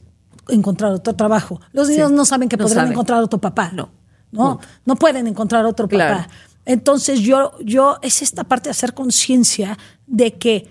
[0.48, 1.60] encontrar otro trabajo.
[1.72, 3.70] Los niños no saben que podrían encontrar otro papá.
[3.72, 3.90] No.
[4.32, 6.28] No, no, pueden encontrar otro papá.
[6.64, 10.68] Entonces, yo, yo, es esta parte de hacer conciencia de que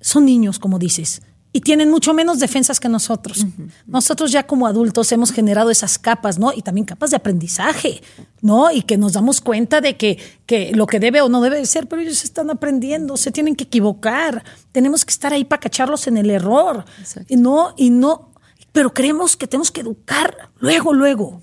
[0.00, 1.22] son niños, como dices
[1.52, 3.44] y tienen mucho menos defensas que nosotros.
[3.86, 6.52] Nosotros ya como adultos hemos generado esas capas, ¿no?
[6.52, 8.02] Y también capas de aprendizaje,
[8.40, 8.70] ¿no?
[8.70, 11.88] Y que nos damos cuenta de que, que lo que debe o no debe ser,
[11.88, 14.42] pero ellos están aprendiendo, se tienen que equivocar.
[14.72, 16.86] Tenemos que estar ahí para cacharlos en el error.
[17.28, 18.30] Y no, y no,
[18.72, 21.42] pero creemos que tenemos que educar luego, luego.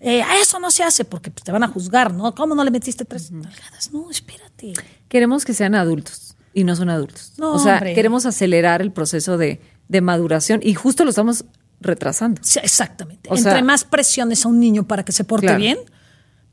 [0.00, 2.34] Eh, a eso no se hace porque te van a juzgar, ¿no?
[2.34, 3.90] ¿Cómo no le metiste tres nalgadas?
[3.92, 4.74] No, espérate.
[5.08, 7.32] Queremos que sean adultos y no son adultos.
[7.38, 9.60] o sea, queremos acelerar el proceso de,
[10.02, 11.44] maduración y justo lo estamos
[11.80, 12.40] retrasando.
[12.62, 13.28] exactamente.
[13.32, 15.78] Entre más presiones a un niño para que se porte bien,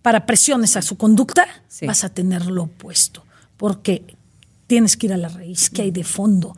[0.02, 1.48] para presiones a su conducta,
[1.86, 3.24] vas a tener lo opuesto.
[3.58, 4.04] Porque
[4.68, 6.56] tienes que ir a la raíz que hay de fondo.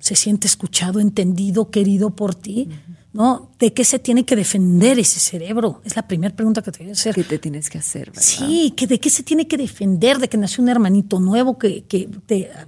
[0.00, 2.68] Se siente escuchado, entendido, querido por ti.
[3.12, 3.50] ¿No?
[3.58, 5.80] ¿De qué se tiene que defender ese cerebro?
[5.84, 7.14] Es la primera pregunta que te voy a hacer.
[7.14, 8.12] ¿Qué te tienes que hacer?
[8.14, 10.18] Sí, que ¿de qué se tiene que defender?
[10.18, 12.08] De que nació un hermanito nuevo, que, que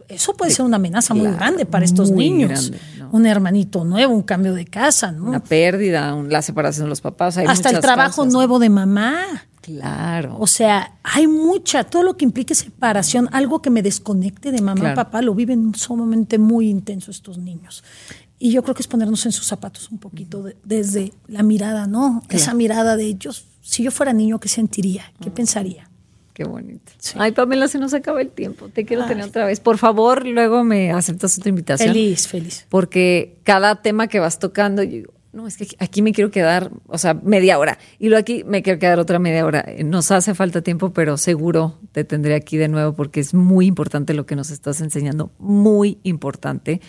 [0.09, 2.73] eso puede ser una amenaza muy grande para estos niños.
[3.13, 5.25] Un hermanito nuevo, un cambio de casa, ¿no?
[5.25, 7.37] Una pérdida, la separación de los papás.
[7.39, 9.47] Hasta el trabajo nuevo de mamá.
[9.61, 10.37] Claro.
[10.41, 14.93] O sea, hay mucha, todo lo que implique separación, algo que me desconecte de mamá
[14.93, 17.85] y papá, lo viven sumamente muy intenso estos niños.
[18.43, 22.23] Y yo creo que es ponernos en sus zapatos un poquito desde la mirada, ¿no?
[22.31, 23.45] Esa mirada de ellos.
[23.61, 25.13] Si yo fuera niño, ¿qué sentiría?
[25.21, 25.91] ¿Qué pensaría?
[26.33, 26.91] Qué bonito.
[27.17, 28.71] Ay, Pamela, se nos acaba el tiempo.
[28.71, 29.61] Te quiero tener otra vez.
[29.61, 31.93] Por favor, luego me aceptas otra invitación.
[31.93, 32.67] Feliz, feliz.
[32.71, 36.71] Porque cada tema que vas tocando, yo digo, no, es que aquí me quiero quedar,
[36.87, 37.79] o sea, media hora.
[37.99, 39.67] Y luego aquí me quiero quedar otra media hora.
[39.85, 44.15] Nos hace falta tiempo, pero seguro te tendré aquí de nuevo porque es muy importante
[44.15, 45.31] lo que nos estás enseñando.
[45.39, 46.81] Muy importante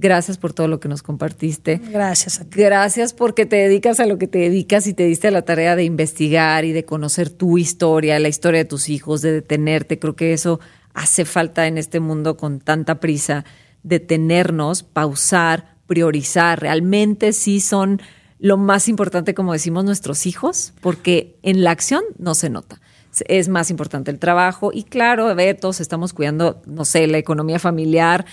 [0.00, 1.78] Gracias por todo lo que nos compartiste.
[1.90, 2.58] Gracias a ti.
[2.58, 5.76] Gracias porque te dedicas a lo que te dedicas y te diste a la tarea
[5.76, 9.98] de investigar y de conocer tu historia, la historia de tus hijos, de detenerte.
[9.98, 10.58] Creo que eso
[10.94, 13.44] hace falta en este mundo con tanta prisa,
[13.82, 16.62] detenernos, pausar, priorizar.
[16.62, 18.00] Realmente sí son
[18.38, 22.80] lo más importante, como decimos, nuestros hijos, porque en la acción no se nota
[23.26, 27.18] es más importante el trabajo y claro, a ver, todos estamos cuidando, no sé, la
[27.18, 28.24] economía familiar,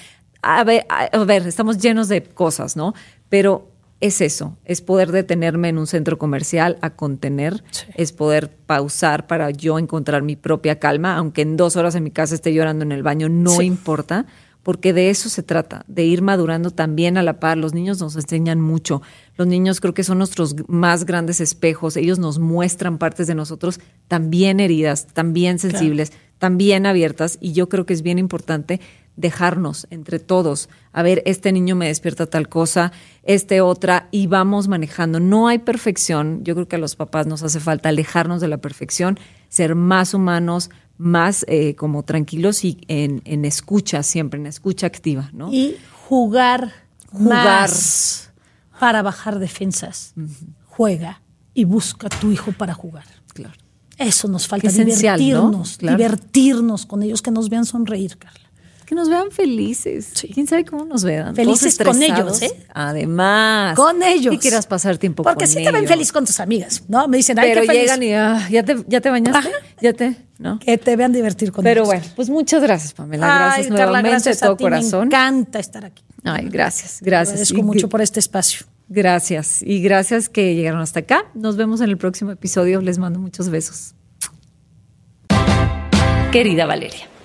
[0.42, 2.94] a ver, a ver, estamos llenos de cosas, ¿no?
[3.30, 3.70] Pero
[4.00, 7.64] es eso, es poder detenerme en un centro comercial a contener,
[7.96, 12.12] es poder pausar para yo encontrar mi propia calma, aunque en dos horas en mi
[12.12, 14.28] casa esté llorando en el baño, no importa,
[14.62, 17.58] porque de eso se trata, de ir madurando también a la par.
[17.58, 19.02] Los niños nos enseñan mucho,
[19.38, 23.80] los niños creo que son nuestros más grandes espejos, ellos nos muestran partes de nosotros
[24.08, 28.80] también heridas, también sensibles, también abiertas, y yo creo que es bien importante
[29.18, 34.68] dejarnos entre todos, a ver, este niño me despierta tal cosa, este otra, y vamos
[34.68, 35.20] manejando.
[35.20, 38.60] No hay perfección, yo creo que a los papás nos hace falta alejarnos de la
[38.60, 39.20] perfección,
[39.50, 45.30] ser más humanos, más eh, como tranquilos y en, en, escucha siempre, en escucha activa,
[45.34, 45.52] ¿no?
[45.52, 45.78] Y
[46.08, 46.72] jugar,
[47.12, 47.70] jugar.
[48.80, 50.14] para bajar defensas.
[50.66, 51.22] Juega
[51.56, 53.06] y busca a tu hijo para jugar.
[53.34, 53.56] Claro.
[53.98, 58.47] Eso nos falta, divertirnos, divertirnos con ellos, que nos vean sonreír, Carla
[58.88, 60.14] que nos vean felices.
[60.34, 61.36] ¿Quién sabe cómo nos vean?
[61.36, 62.52] Felices con ellos, ¿eh?
[62.74, 63.76] Además.
[63.76, 64.34] Con ellos.
[64.34, 65.56] Y quieras pasar tiempo Porque con ellos.
[65.56, 67.06] Porque sí te ven feliz con tus amigas, ¿no?
[67.10, 67.82] Me dicen, ay, Pero qué feliz.
[67.82, 69.52] llegan y ah, ¿ya, te, ya te bañaste,
[69.82, 70.58] ya te, ¿no?
[70.60, 71.88] Que te vean divertir con Pero ellos.
[71.88, 73.28] bueno, pues muchas gracias, Pamela.
[73.28, 74.64] Gracias ay, nuevamente Carla, gracias de todo a ti.
[74.64, 75.00] corazón.
[75.02, 76.04] Me encanta estar aquí.
[76.24, 77.36] Ay, gracias, gracias.
[77.36, 78.66] Te agradezco mucho por este espacio.
[78.88, 79.62] Gracias.
[79.64, 81.26] Y gracias que llegaron hasta acá.
[81.34, 82.80] Nos vemos en el próximo episodio.
[82.80, 83.96] Les mando muchos besos.
[86.32, 87.17] Querida Valeria.